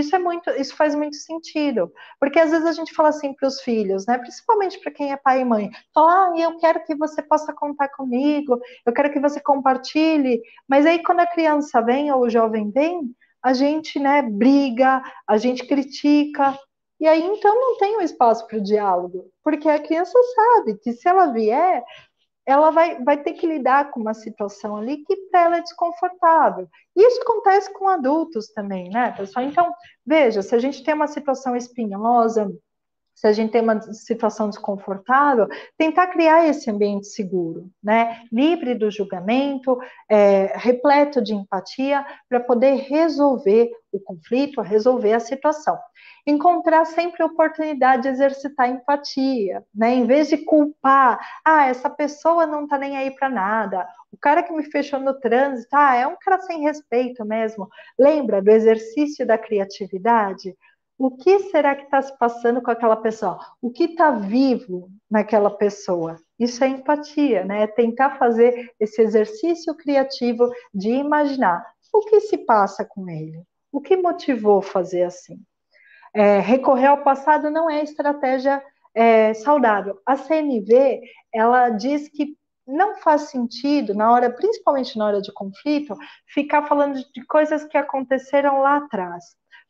[0.00, 3.48] isso é muito, isso faz muito sentido, porque às vezes a gente fala assim para
[3.48, 4.18] os filhos, né?
[4.18, 7.88] Principalmente para quem é pai e mãe, fala, ah, eu quero que você possa contar
[7.88, 10.42] comigo, eu quero que você compartilhe.
[10.68, 15.36] Mas aí quando a criança vem ou o jovem vem, a gente, né, briga, a
[15.36, 16.58] gente critica,
[16.98, 20.92] e aí então não tem um espaço para o diálogo, porque a criança sabe que
[20.92, 21.82] se ela vier,
[22.46, 26.68] ela vai, vai ter que lidar com uma situação ali que para ela é desconfortável.
[26.94, 29.44] Isso acontece com adultos também, né, pessoal?
[29.44, 29.72] Então,
[30.06, 32.48] veja, se a gente tem uma situação espinhosa,
[33.16, 38.22] se a gente tem uma situação desconfortável, tentar criar esse ambiente seguro, né?
[38.30, 39.78] Livre do julgamento,
[40.08, 45.78] é, repleto de empatia, para poder resolver o conflito, resolver a situação
[46.26, 49.94] encontrar sempre a oportunidade de exercitar empatia, né?
[49.94, 54.42] Em vez de culpar, ah, essa pessoa não está nem aí para nada, o cara
[54.42, 57.68] que me fechou no trânsito, ah, é um cara sem respeito mesmo.
[57.98, 60.56] Lembra do exercício da criatividade?
[60.98, 63.38] O que será que está se passando com aquela pessoa?
[63.60, 66.16] O que está vivo naquela pessoa?
[66.38, 67.62] Isso é empatia, né?
[67.62, 73.42] É tentar fazer esse exercício criativo de imaginar o que se passa com ele,
[73.76, 75.38] o que motivou fazer assim
[76.16, 78.62] é, recorrer ao passado não é estratégia
[78.94, 80.00] é, saudável.
[80.06, 82.34] A CNV, ela diz que
[82.66, 85.94] não faz sentido, na hora, principalmente na hora de conflito,
[86.26, 89.24] ficar falando de coisas que aconteceram lá atrás.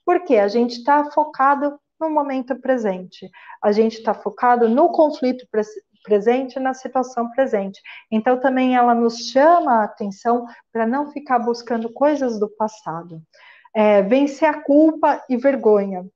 [0.05, 3.29] Porque a gente está focado no momento presente,
[3.61, 5.63] a gente está focado no conflito pre
[6.05, 7.81] presente, na situação presente.
[8.13, 13.21] Então, também ela nos chama a atenção para não ficar buscando coisas do passado.
[13.79, 16.07] É, vencer a culpa e vergonha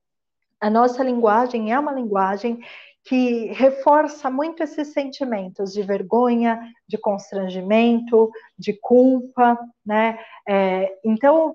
[0.61, 2.61] a nossa linguagem é uma linguagem
[3.03, 10.19] que reforça muito esses sentimentos de vergonha, de constrangimento, de culpa, né?
[10.47, 11.55] É, então,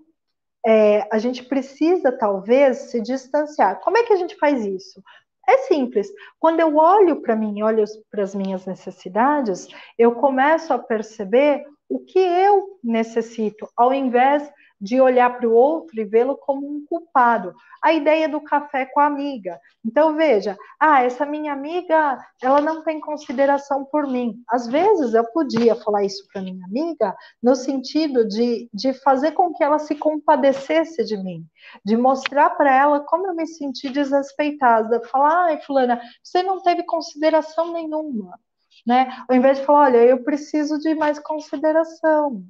[0.66, 3.80] é, a gente precisa talvez se distanciar.
[3.82, 5.04] Como é que a gente faz isso?
[5.48, 6.12] É simples.
[6.40, 9.68] Quando eu olho para mim, olho para as minhas necessidades,
[10.00, 14.52] eu começo a perceber o que eu necessito, ao invés
[14.86, 17.56] de olhar para o outro e vê-lo como um culpado.
[17.84, 19.60] A ideia do café com a amiga.
[19.84, 24.36] Então, veja, ah, essa minha amiga, ela não tem consideração por mim.
[24.48, 29.52] Às vezes eu podia falar isso para minha amiga no sentido de, de fazer com
[29.52, 31.44] que ela se compadecesse de mim,
[31.84, 35.02] de mostrar para ela como eu me senti desrespeitada.
[35.08, 38.40] Falar, ai, fulana, você não teve consideração nenhuma.
[38.86, 39.08] Né?
[39.28, 42.46] Ao invés de falar, olha, eu preciso de mais consideração.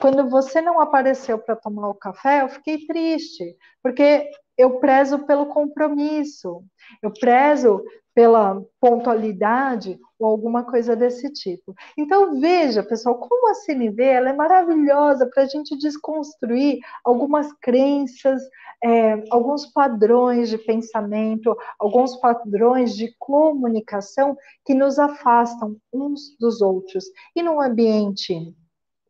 [0.00, 5.46] Quando você não apareceu para tomar o café, eu fiquei triste, porque eu prezo pelo
[5.46, 6.62] compromisso,
[7.02, 7.82] eu prezo
[8.14, 11.74] pela pontualidade ou alguma coisa desse tipo.
[11.98, 18.40] Então veja, pessoal, como a CNV ela é maravilhosa para a gente desconstruir algumas crenças,
[18.82, 27.04] é, alguns padrões de pensamento, alguns padrões de comunicação que nos afastam uns dos outros.
[27.34, 28.54] E num ambiente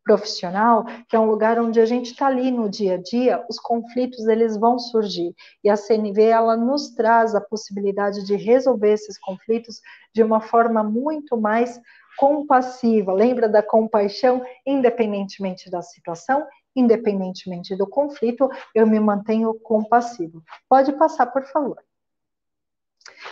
[0.05, 3.59] profissional, que é um lugar onde a gente está ali no dia a dia, os
[3.59, 5.35] conflitos eles vão surgir.
[5.63, 9.81] E a CNV ela nos traz a possibilidade de resolver esses conflitos
[10.13, 11.81] de uma forma muito mais
[12.17, 13.11] compassiva.
[13.11, 16.45] Lembra da compaixão, independentemente da situação,
[16.75, 20.43] independentemente do conflito, eu me mantenho compassivo.
[20.69, 21.77] Pode passar, por favor.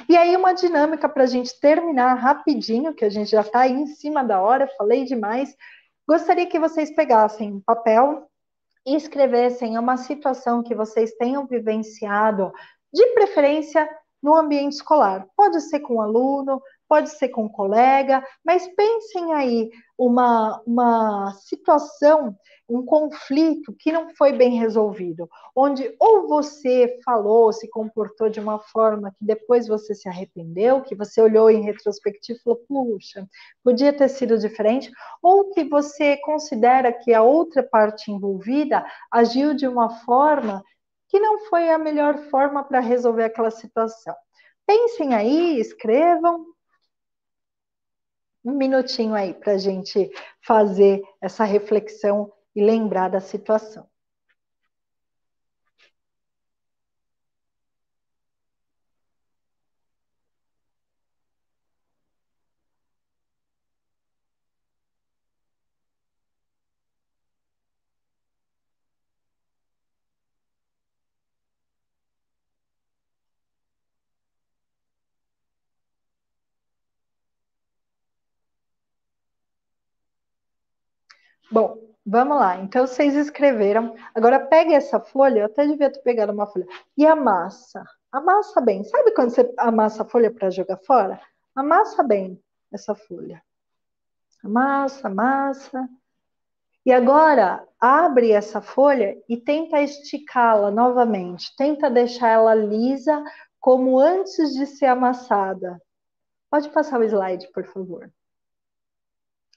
[0.09, 3.85] E aí, uma dinâmica para a gente terminar rapidinho, que a gente já está em
[3.85, 5.55] cima da hora, falei demais.
[6.07, 8.27] Gostaria que vocês pegassem um papel
[8.85, 12.51] e escrevessem uma situação que vocês tenham vivenciado,
[12.93, 13.89] de preferência
[14.21, 15.27] no ambiente escolar.
[15.35, 16.61] Pode ser com um aluno,
[16.93, 22.37] pode ser com um colega, mas pensem aí uma, uma situação,
[22.69, 28.59] um conflito que não foi bem resolvido, onde ou você falou, se comportou de uma
[28.59, 33.27] forma que depois você se arrependeu, que você olhou em retrospectiva e falou, puxa,
[33.63, 39.67] podia ter sido diferente, ou que você considera que a outra parte envolvida agiu de
[39.67, 40.63] uma forma
[41.09, 44.13] que não foi a melhor forma para resolver aquela situação.
[44.67, 46.53] Pensem aí, escrevam,
[48.43, 50.11] um minutinho aí para a gente
[50.41, 53.87] fazer essa reflexão e lembrar da situação.
[81.53, 82.57] Bom, vamos lá.
[82.57, 83.93] Então, vocês escreveram.
[84.15, 85.41] Agora, pegue essa folha.
[85.41, 86.65] Eu até devia ter pegado uma folha.
[86.97, 87.83] E amassa.
[88.11, 88.83] Amassa bem.
[88.83, 91.21] Sabe quando você amassa a folha para jogar fora?
[91.55, 93.39] Amassa bem essa folha.
[94.43, 95.87] Amassa, amassa.
[96.83, 101.55] E agora, abre essa folha e tenta esticá-la novamente.
[101.55, 103.23] Tenta deixar ela lisa
[103.59, 105.79] como antes de ser amassada.
[106.49, 108.11] Pode passar o slide, por favor.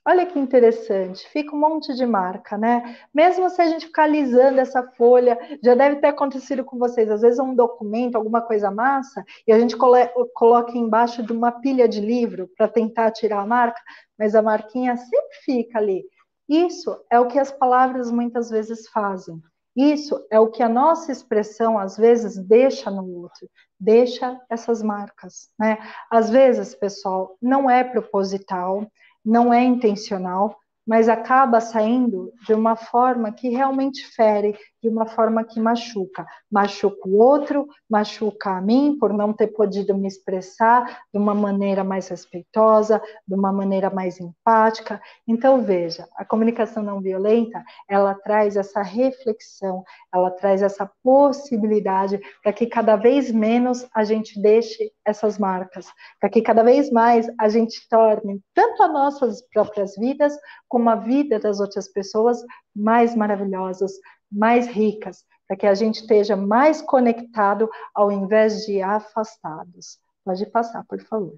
[0.09, 2.97] Olha que interessante, fica um monte de marca, né?
[3.13, 7.23] Mesmo se a gente ficar alisando essa folha, já deve ter acontecido com vocês, às
[7.23, 12.01] vezes um documento, alguma coisa massa, e a gente coloca embaixo de uma pilha de
[12.01, 13.81] livro para tentar tirar a marca,
[14.17, 16.05] mas a marquinha sempre fica ali.
[16.49, 19.43] Isso é o que as palavras muitas vezes fazem.
[19.75, 25.51] Isso é o que a nossa expressão às vezes deixa no outro, deixa essas marcas,
[25.59, 25.79] né?
[26.11, 28.87] Às vezes, pessoal, não é proposital,
[29.27, 35.45] não é intencional, mas acaba saindo de uma forma que realmente fere, de uma forma
[35.45, 36.27] que machuca.
[36.51, 41.83] Machuca o outro, machuca a mim por não ter podido me expressar de uma maneira
[41.83, 45.01] mais respeitosa, de uma maneira mais empática.
[45.27, 52.53] Então, veja, a comunicação não violenta, ela traz essa reflexão, ela traz essa possibilidade para
[52.53, 55.87] que cada vez menos a gente deixe essas marcas,
[56.21, 60.37] para que cada vez mais a gente torne tanto as nossas próprias vidas,
[60.69, 62.43] como a vida das outras pessoas
[62.75, 63.93] mais maravilhosas,
[64.37, 69.99] mais ricas, para que a gente esteja mais conectado ao invés de afastados.
[70.25, 71.37] Pode passar, por favor.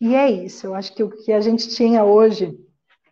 [0.00, 2.58] E é isso, eu acho que o que a gente tinha hoje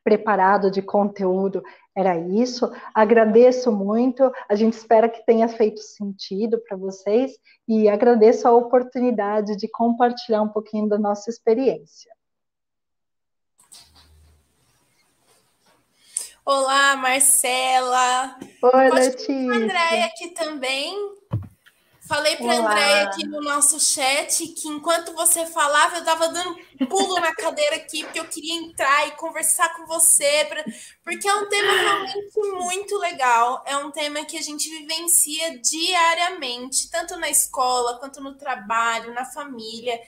[0.02, 1.62] preparado de conteúdo
[1.97, 2.70] era isso.
[2.94, 7.32] Agradeço muito, a gente espera que tenha feito sentido para vocês
[7.69, 12.11] e agradeço a oportunidade de compartilhar um pouquinho da nossa experiência.
[16.44, 18.36] Olá, Marcela.
[18.40, 19.52] Oi, Pode Letícia.
[19.52, 20.96] Andréia aqui também.
[22.08, 26.58] Falei para a Andréia aqui no nosso chat que enquanto você falava, eu estava dando
[26.88, 30.64] pulo na cadeira aqui, porque eu queria entrar e conversar com você, pra...
[31.04, 33.62] porque é um tema realmente muito legal.
[33.66, 39.26] É um tema que a gente vivencia diariamente, tanto na escola, quanto no trabalho, na
[39.26, 40.00] família.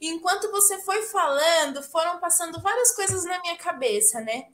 [0.00, 4.46] E enquanto você foi falando, foram passando várias coisas na minha cabeça, né?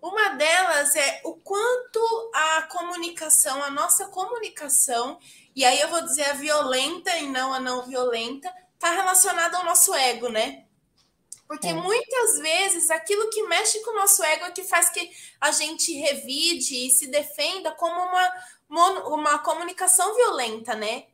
[0.00, 5.18] Uma delas é o quanto a comunicação, a nossa comunicação,
[5.54, 9.64] e aí eu vou dizer a violenta e não a não violenta, está relacionada ao
[9.64, 10.64] nosso ego, né?
[11.46, 11.74] Porque é.
[11.74, 15.10] muitas vezes aquilo que mexe com o nosso ego é que faz que
[15.40, 21.06] a gente revide e se defenda como uma, uma comunicação violenta, né?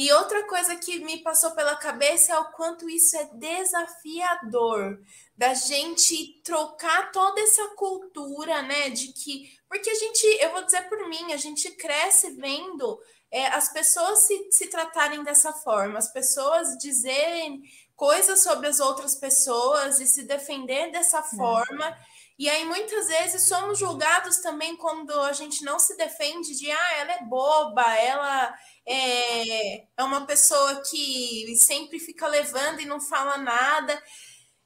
[0.00, 4.98] E outra coisa que me passou pela cabeça é o quanto isso é desafiador
[5.36, 8.88] da gente trocar toda essa cultura, né?
[8.88, 9.52] De que.
[9.68, 12.98] Porque a gente, eu vou dizer por mim, a gente cresce vendo
[13.30, 17.62] é, as pessoas se, se tratarem dessa forma, as pessoas dizerem
[17.94, 21.98] coisas sobre as outras pessoas e se defender dessa é.
[22.40, 26.92] E aí, muitas vezes, somos julgados também quando a gente não se defende de, ah,
[26.96, 33.36] ela é boba, ela é, é uma pessoa que sempre fica levando e não fala
[33.36, 34.02] nada.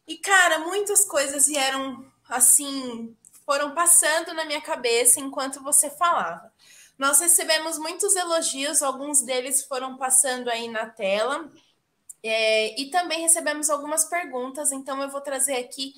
[0.06, 3.12] E, cara, muitas coisas vieram assim,
[3.44, 6.52] foram passando na minha cabeça enquanto você falava.
[6.96, 11.50] Nós recebemos muitos elogios, alguns deles foram passando aí na tela.
[12.22, 15.92] É, e também recebemos algumas perguntas, então eu vou trazer aqui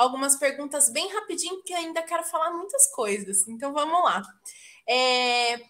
[0.00, 3.46] algumas perguntas bem rapidinho, porque ainda quero falar muitas coisas.
[3.46, 4.22] Então vamos lá.
[4.88, 5.60] É,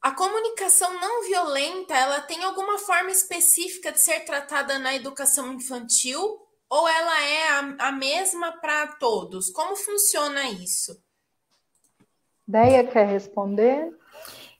[0.00, 6.40] a comunicação não violenta, ela tem alguma forma específica de ser tratada na educação infantil
[6.68, 9.50] ou ela é a, a mesma para todos?
[9.50, 11.02] Como funciona isso?
[12.46, 13.96] Deia quer responder?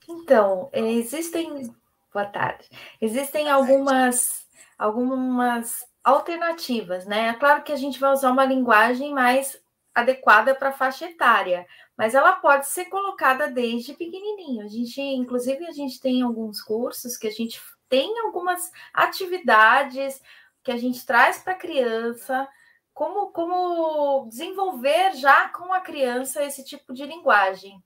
[0.07, 1.73] Então, existem.
[2.13, 2.69] Boa tarde.
[3.01, 4.45] Existem algumas,
[4.77, 7.29] algumas alternativas, né?
[7.29, 9.59] É claro que a gente vai usar uma linguagem mais
[9.93, 11.65] adequada para faixa etária,
[11.97, 14.63] mas ela pode ser colocada desde pequenininho.
[14.63, 17.59] A gente, inclusive, a gente tem alguns cursos que a gente
[17.89, 20.21] tem algumas atividades
[20.63, 22.47] que a gente traz para a criança,
[22.93, 27.81] como, como desenvolver já com a criança esse tipo de linguagem.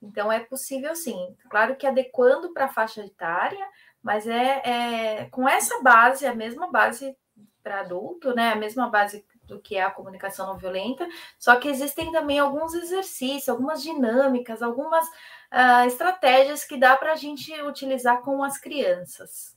[0.00, 1.36] Então, é possível sim.
[1.50, 3.66] Claro que adequando para a faixa etária,
[4.02, 7.16] mas é, é com essa base, a mesma base
[7.64, 8.52] para adulto, né?
[8.52, 11.06] A mesma base do que é a comunicação não violenta,
[11.38, 17.16] só que existem também alguns exercícios, algumas dinâmicas, algumas uh, estratégias que dá para a
[17.16, 19.54] gente utilizar com as crianças.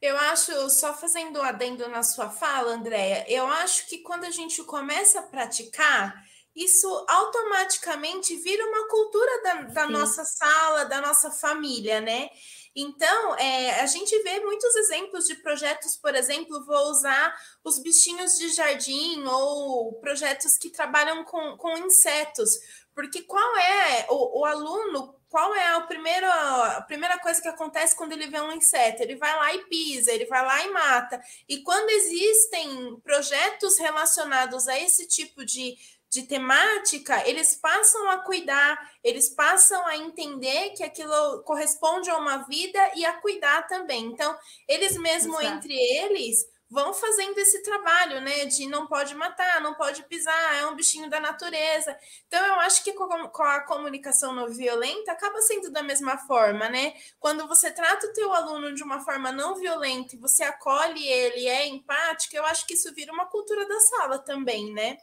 [0.00, 4.62] Eu acho, só fazendo adendo na sua fala, Andréia, eu acho que quando a gente
[4.64, 6.24] começa a praticar,
[6.56, 12.30] isso automaticamente vira uma cultura da, da nossa sala, da nossa família, né?
[12.74, 17.34] Então, é, a gente vê muitos exemplos de projetos, por exemplo, vou usar
[17.64, 22.50] os bichinhos de jardim ou projetos que trabalham com, com insetos,
[22.94, 26.28] porque qual é o, o aluno qual é a primeira,
[26.76, 29.00] a primeira coisa que acontece quando ele vê um inseto?
[29.00, 31.22] Ele vai lá e pisa, ele vai lá e mata.
[31.48, 35.76] E quando existem projetos relacionados a esse tipo de,
[36.10, 42.38] de temática, eles passam a cuidar, eles passam a entender que aquilo corresponde a uma
[42.48, 44.06] vida e a cuidar também.
[44.06, 45.56] Então, eles mesmo Exato.
[45.56, 48.44] entre eles vão fazendo esse trabalho, né?
[48.44, 51.96] De não pode matar, não pode pisar, é um bichinho da natureza.
[52.26, 56.94] Então, eu acho que com a comunicação não violenta acaba sendo da mesma forma, né?
[57.18, 61.48] Quando você trata o teu aluno de uma forma não violenta e você acolhe ele,
[61.48, 64.98] é empático, eu acho que isso vira uma cultura da sala também, né?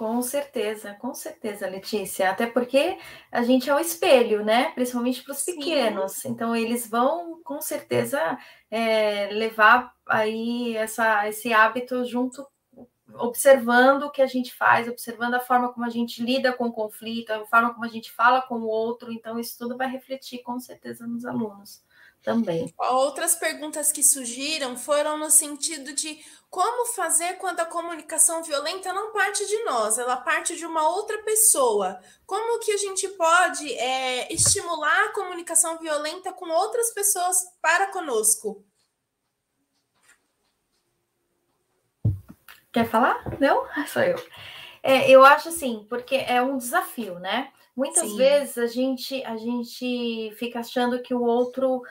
[0.00, 2.30] Com certeza, com certeza, Letícia.
[2.30, 2.96] Até porque
[3.30, 4.70] a gente é o espelho, né?
[4.70, 6.24] Principalmente para os pequenos.
[6.24, 8.38] Então, eles vão, com certeza,
[8.70, 12.48] é, levar aí essa, esse hábito junto,
[13.12, 16.72] observando o que a gente faz, observando a forma como a gente lida com o
[16.72, 19.12] conflito, a forma como a gente fala com o outro.
[19.12, 21.82] Então, isso tudo vai refletir, com certeza, nos alunos
[22.22, 22.72] também.
[22.78, 26.18] Outras perguntas que surgiram foram no sentido de
[26.50, 31.22] como fazer quando a comunicação violenta não parte de nós, ela parte de uma outra
[31.22, 32.00] pessoa.
[32.26, 38.64] Como que a gente pode é, estimular a comunicação violenta com outras pessoas para conosco?
[42.72, 43.38] Quer falar?
[43.38, 43.64] Não?
[43.86, 44.16] Sou eu.
[44.82, 47.52] É, eu acho assim, porque é um desafio, né?
[47.76, 48.16] Muitas Sim.
[48.16, 51.82] vezes a gente, a gente fica achando que o outro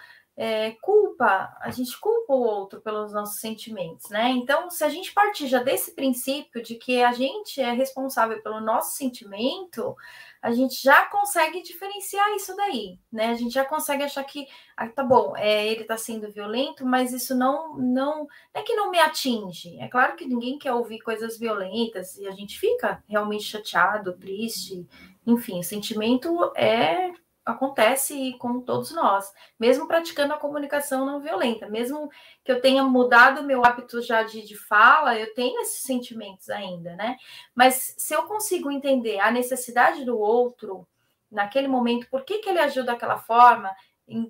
[0.41, 4.29] é, culpa, a gente culpa o outro pelos nossos sentimentos, né?
[4.29, 8.61] Então, se a gente partir já desse princípio de que a gente é responsável pelo
[8.61, 9.97] nosso sentimento,
[10.41, 13.31] a gente já consegue diferenciar isso daí, né?
[13.31, 14.47] A gente já consegue achar que,
[14.77, 18.75] ah, tá bom, é, ele tá sendo violento, mas isso não, não, não é que
[18.75, 19.77] não me atinge.
[19.77, 24.87] É claro que ninguém quer ouvir coisas violentas e a gente fica realmente chateado, triste,
[25.27, 27.11] enfim, o sentimento é
[27.49, 32.09] acontece com todos nós, mesmo praticando a comunicação não violenta, mesmo
[32.43, 36.95] que eu tenha mudado meu hábito já de, de fala, eu tenho esses sentimentos ainda,
[36.95, 37.17] né?
[37.53, 40.87] Mas se eu consigo entender a necessidade do outro
[41.31, 43.71] naquele momento, por que, que ele agiu daquela forma,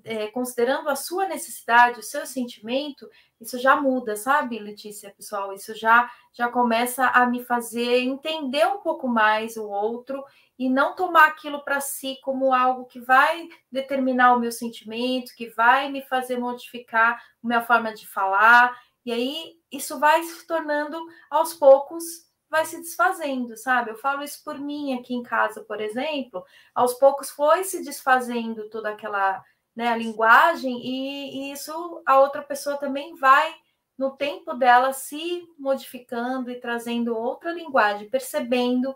[0.04, 3.08] é, considerando a sua necessidade, o seu sentimento,
[3.40, 5.52] isso já muda, sabe, Letícia, pessoal?
[5.52, 10.22] Isso já já começa a me fazer entender um pouco mais o outro
[10.60, 15.48] e não tomar aquilo para si como algo que vai determinar o meu sentimento, que
[15.48, 18.78] vai me fazer modificar a minha forma de falar.
[19.02, 22.04] E aí isso vai se tornando aos poucos
[22.50, 23.92] vai se desfazendo, sabe?
[23.92, 26.44] Eu falo isso por mim aqui em casa, por exemplo.
[26.74, 29.42] Aos poucos foi se desfazendo toda aquela
[29.74, 33.54] né, a linguagem e, e isso a outra pessoa também vai
[33.96, 38.94] no tempo dela se modificando e trazendo outra linguagem, percebendo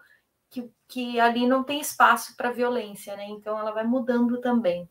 [0.55, 3.27] que, que ali não tem espaço para violência, né?
[3.29, 4.89] Então ela vai mudando também.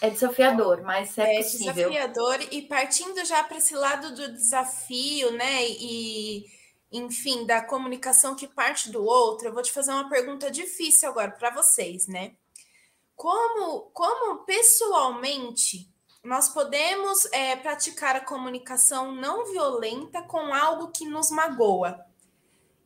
[0.00, 1.74] É desafiador, mas é, é possível.
[1.74, 5.62] desafiador e partindo já para esse lado do desafio, né?
[5.68, 6.46] E
[6.90, 11.30] enfim, da comunicação que parte do outro, eu vou te fazer uma pergunta difícil agora
[11.30, 12.32] para vocês, né?
[13.14, 15.88] Como, como pessoalmente
[16.24, 22.04] nós podemos é, praticar a comunicação não violenta com algo que nos magoa?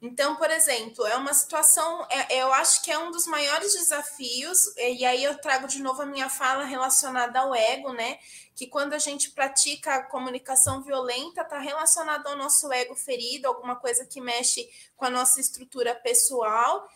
[0.01, 4.77] Então, por exemplo, é uma situação, é, eu acho que é um dos maiores desafios,
[4.77, 8.19] e aí eu trago de novo a minha fala relacionada ao ego, né?
[8.55, 13.77] Que quando a gente pratica a comunicação violenta, está relacionado ao nosso ego ferido, alguma
[13.77, 16.87] coisa que mexe com a nossa estrutura pessoal.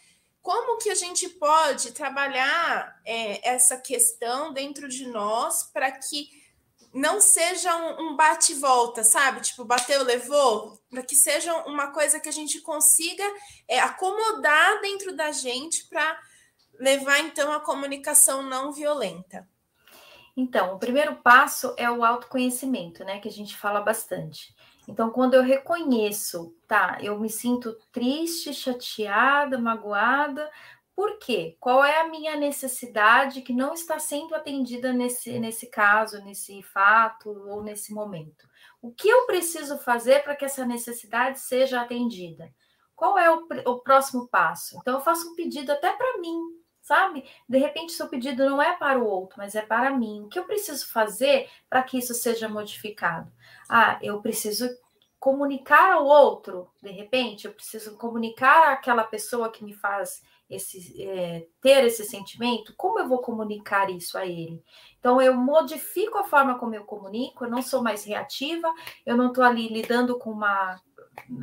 [0.43, 6.39] Como que a gente pode trabalhar é, essa questão dentro de nós para que
[6.92, 9.40] não seja um, um bate volta, sabe?
[9.40, 13.24] Tipo, bateu, levou, para que seja uma coisa que a gente consiga
[13.68, 16.18] é, acomodar dentro da gente para
[16.78, 19.48] levar então a comunicação não violenta.
[20.36, 23.20] Então, o primeiro passo é o autoconhecimento, né?
[23.20, 24.54] Que a gente fala bastante.
[24.88, 30.50] Então, quando eu reconheço, tá, eu me sinto triste, chateada, magoada,
[31.01, 31.56] por quê?
[31.59, 37.31] Qual é a minha necessidade que não está sendo atendida nesse, nesse caso, nesse fato
[37.48, 38.47] ou nesse momento?
[38.82, 42.52] O que eu preciso fazer para que essa necessidade seja atendida?
[42.94, 44.77] Qual é o, o próximo passo?
[44.77, 46.39] Então, eu faço um pedido até para mim,
[46.82, 47.24] sabe?
[47.48, 50.24] De repente, seu pedido não é para o outro, mas é para mim.
[50.24, 53.32] O que eu preciso fazer para que isso seja modificado?
[53.70, 54.68] Ah, eu preciso
[55.18, 61.47] comunicar ao outro, de repente, eu preciso comunicar àquela pessoa que me faz esse, é,
[61.60, 64.62] ter esse sentimento, como eu vou comunicar isso a ele?
[64.98, 68.70] Então, eu modifico a forma como eu comunico, eu não sou mais reativa,
[69.06, 70.81] eu não estou ali lidando com uma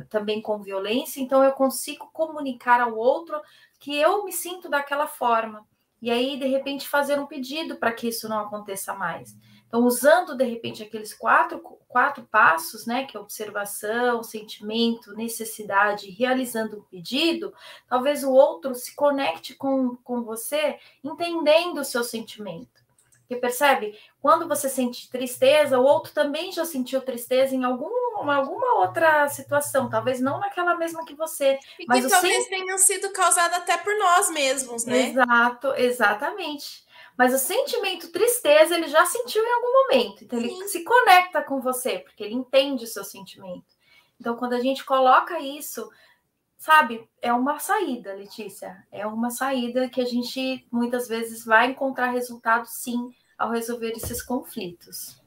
[0.08, 3.40] também com violência, então eu consigo comunicar ao outro
[3.78, 5.66] que eu me sinto daquela forma.
[6.00, 9.36] E aí, de repente, fazer um pedido para que isso não aconteça mais.
[9.68, 16.78] Então, usando de repente aqueles quatro, quatro passos, né, que é observação, sentimento, necessidade, realizando
[16.78, 17.52] um pedido,
[17.86, 22.88] talvez o outro se conecte com, com você, entendendo o seu sentimento.
[23.28, 23.94] Porque percebe?
[24.22, 29.90] Quando você sente tristeza, o outro também já sentiu tristeza em algum, alguma outra situação,
[29.90, 31.58] talvez não naquela mesma que você.
[31.78, 32.48] E mas que talvez sen...
[32.48, 35.10] tenham sido causadas até por nós mesmos, né?
[35.10, 36.87] Exato, exatamente.
[37.18, 40.22] Mas o sentimento tristeza ele já sentiu em algum momento.
[40.22, 40.46] Então Sim.
[40.46, 43.76] ele se conecta com você, porque ele entende o seu sentimento.
[44.20, 45.90] Então, quando a gente coloca isso,
[46.56, 48.86] sabe, é uma saída, Letícia.
[48.90, 54.22] É uma saída que a gente muitas vezes vai encontrar resultado sim ao resolver esses
[54.22, 55.17] conflitos.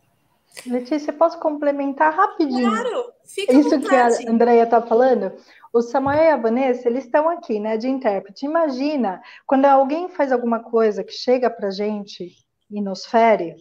[0.65, 2.69] Letícia, posso complementar rapidinho?
[2.69, 5.31] Claro, fica Isso que a Andrea está falando.
[5.73, 8.45] O Samuel e a Vanessa, eles estão aqui, né, de intérprete.
[8.45, 12.33] Imagina quando alguém faz alguma coisa que chega para gente
[12.69, 13.55] e nos fere.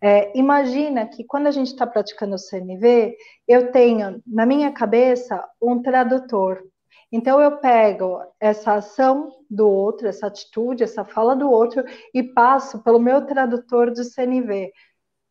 [0.00, 3.16] É, imagina que quando a gente está praticando o CNV,
[3.46, 6.62] eu tenho na minha cabeça um tradutor.
[7.10, 11.84] Então eu pego essa ação do outro, essa atitude, essa fala do outro
[12.14, 14.72] e passo pelo meu tradutor de CNV.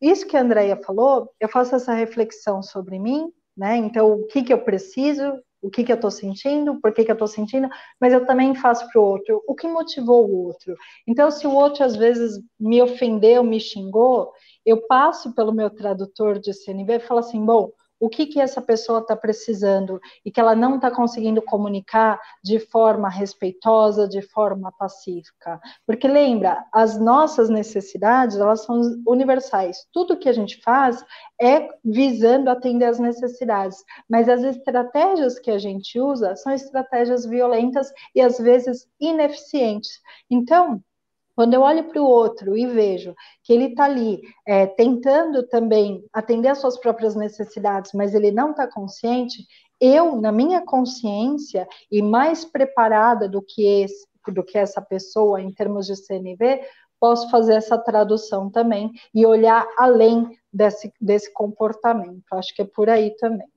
[0.02, 3.76] Isso que a Andrea falou, eu faço essa reflexão sobre mim, né?
[3.76, 7.10] Então, o que, que eu preciso, o que, que eu estou sentindo, por que, que
[7.10, 7.68] eu estou sentindo,
[8.00, 10.74] mas eu também faço para o outro o que motivou o outro.
[11.06, 14.32] Então, se o outro às vezes me ofendeu, me xingou,
[14.66, 17.70] eu passo pelo meu tradutor de CNV e falo assim: bom,
[18.02, 22.58] o que, que essa pessoa está precisando e que ela não está conseguindo comunicar de
[22.58, 25.60] forma respeitosa, de forma pacífica.
[25.86, 29.86] Porque lembra, as nossas necessidades, elas são universais.
[29.92, 31.04] Tudo que a gente faz
[31.40, 33.78] é visando atender as necessidades,
[34.10, 40.00] mas as estratégias que a gente usa são estratégias violentas e às vezes ineficientes.
[40.28, 40.82] Então,
[41.42, 46.04] quando eu olho para o outro e vejo que ele está ali é, tentando também
[46.12, 49.44] atender às suas próprias necessidades, mas ele não está consciente,
[49.80, 55.52] eu, na minha consciência e mais preparada do que, esse, do que essa pessoa em
[55.52, 56.60] termos de CNV,
[57.00, 62.22] posso fazer essa tradução também e olhar além desse, desse comportamento.
[62.34, 63.48] Acho que é por aí também.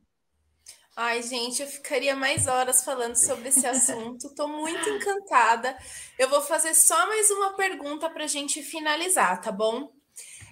[0.98, 4.28] Ai, gente, eu ficaria mais horas falando sobre esse assunto.
[4.28, 5.78] Estou muito encantada.
[6.18, 9.92] Eu vou fazer só mais uma pergunta para a gente finalizar, tá bom?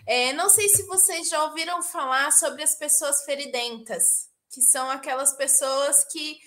[0.05, 5.31] É, não sei se vocês já ouviram falar sobre as pessoas feridentas, que são aquelas
[5.37, 6.37] pessoas que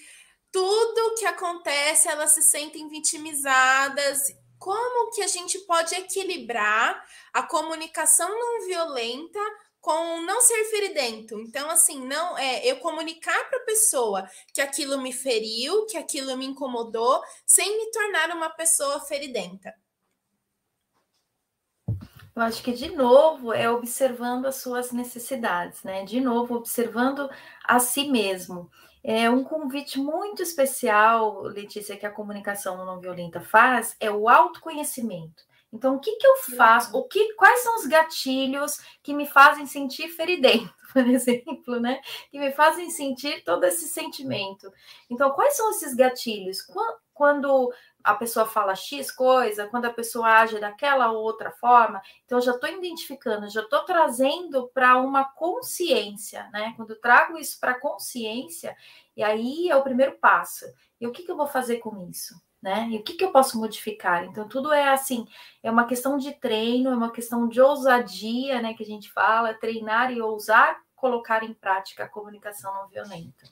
[0.52, 4.24] tudo que acontece elas se sentem vitimizadas.
[4.58, 7.02] Como que a gente pode equilibrar
[7.32, 9.40] a comunicação não violenta
[9.86, 11.38] com não ser feridento.
[11.38, 16.36] Então, assim, não é eu comunicar para a pessoa que aquilo me feriu, que aquilo
[16.36, 19.72] me incomodou, sem me tornar uma pessoa feridenta.
[21.86, 26.04] Eu acho que, de novo, é observando as suas necessidades, né?
[26.04, 27.30] De novo, observando
[27.62, 28.68] a si mesmo.
[29.04, 35.45] É um convite muito especial, Letícia, que a comunicação não violenta faz, é o autoconhecimento.
[35.76, 36.96] Então, o que, que eu faço?
[36.96, 42.00] O que, quais são os gatilhos que me fazem sentir feridento, por exemplo, né?
[42.30, 44.72] Que me fazem sentir todo esse sentimento.
[45.10, 46.62] Então, quais são esses gatilhos?
[47.12, 47.70] Quando
[48.02, 52.52] a pessoa fala X coisa, quando a pessoa age daquela outra forma, então eu já
[52.52, 56.72] estou identificando, já estou trazendo para uma consciência, né?
[56.76, 58.74] Quando eu trago isso para consciência,
[59.14, 60.64] e aí é o primeiro passo.
[60.98, 62.34] E o que, que eu vou fazer com isso?
[62.62, 62.88] Né?
[62.90, 64.24] E o que, que eu posso modificar?
[64.24, 65.26] Então, tudo é assim,
[65.62, 68.74] é uma questão de treino, é uma questão de ousadia, né?
[68.74, 73.44] Que a gente fala, treinar e ousar colocar em prática a comunicação não violenta.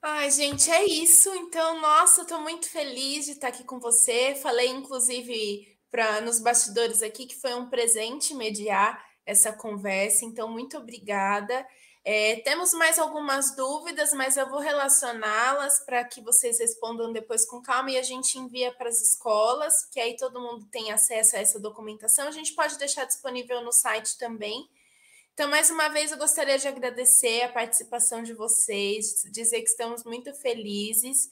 [0.00, 1.34] Ai, gente, é isso.
[1.34, 4.36] Então, nossa, estou muito feliz de estar aqui com você.
[4.36, 10.24] Falei, inclusive, para nos bastidores aqui que foi um presente mediar essa conversa.
[10.24, 11.66] Então, muito obrigada.
[12.08, 17.60] É, temos mais algumas dúvidas, mas eu vou relacioná-las para que vocês respondam depois com
[17.60, 21.40] calma e a gente envia para as escolas, que aí todo mundo tem acesso a
[21.40, 22.28] essa documentação.
[22.28, 24.68] A gente pode deixar disponível no site também.
[25.34, 30.04] Então, mais uma vez, eu gostaria de agradecer a participação de vocês, dizer que estamos
[30.04, 31.28] muito felizes.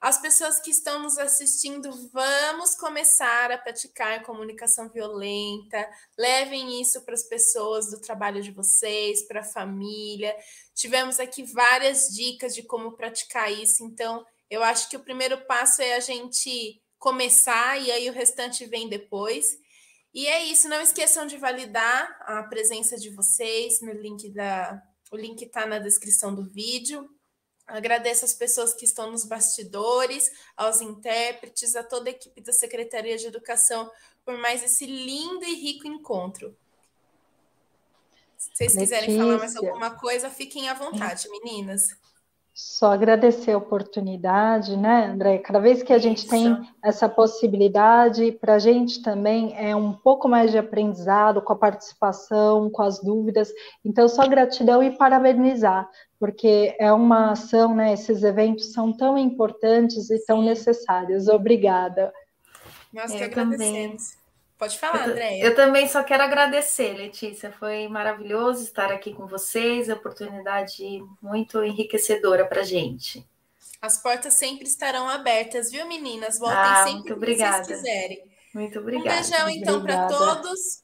[0.00, 5.88] As pessoas que estão nos assistindo, vamos começar a praticar comunicação violenta.
[6.16, 10.36] Levem isso para as pessoas do trabalho de vocês, para a família.
[10.72, 15.82] Tivemos aqui várias dicas de como praticar isso, então eu acho que o primeiro passo
[15.82, 19.58] é a gente começar e aí o restante vem depois.
[20.14, 24.80] E é isso, não esqueçam de validar a presença de vocês no link da.
[25.10, 27.08] O link está na descrição do vídeo.
[27.68, 33.18] Agradeço as pessoas que estão nos bastidores, aos intérpretes, a toda a equipe da Secretaria
[33.18, 33.90] de Educação
[34.24, 36.56] por mais esse lindo e rico encontro.
[38.38, 38.80] Se vocês Letícia.
[38.80, 41.88] quiserem falar mais alguma coisa, fiquem à vontade, meninas.
[42.60, 45.38] Só agradecer a oportunidade, né, André?
[45.38, 46.28] Cada vez que a gente Isso.
[46.28, 51.56] tem essa possibilidade, para a gente também é um pouco mais de aprendizado com a
[51.56, 53.48] participação, com as dúvidas.
[53.84, 57.92] Então, só gratidão e parabenizar, porque é uma ação, né?
[57.92, 61.28] Esses eventos são tão importantes e tão necessários.
[61.28, 62.12] Obrigada.
[62.92, 64.02] Nós que agradecemos.
[64.02, 64.17] Também.
[64.58, 65.44] Pode falar, Andréia.
[65.44, 67.52] Eu também só quero agradecer, Letícia.
[67.52, 73.24] Foi maravilhoso estar aqui com vocês, oportunidade muito enriquecedora para gente.
[73.80, 76.40] As portas sempre estarão abertas, viu, meninas?
[76.40, 78.28] Voltem ah, sempre que vocês quiserem.
[78.52, 79.08] Muito obrigada.
[79.08, 80.82] Um beijão, então, para todos.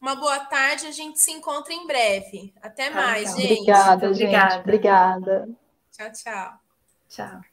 [0.00, 0.86] Uma boa tarde.
[0.86, 2.54] A gente se encontra em breve.
[2.62, 3.52] Até tá mais, gente.
[3.52, 4.24] Obrigada, gente.
[4.24, 4.60] Obrigada.
[4.60, 5.48] Obrigada.
[5.92, 6.52] Tchau, tchau.
[7.10, 7.51] Tchau.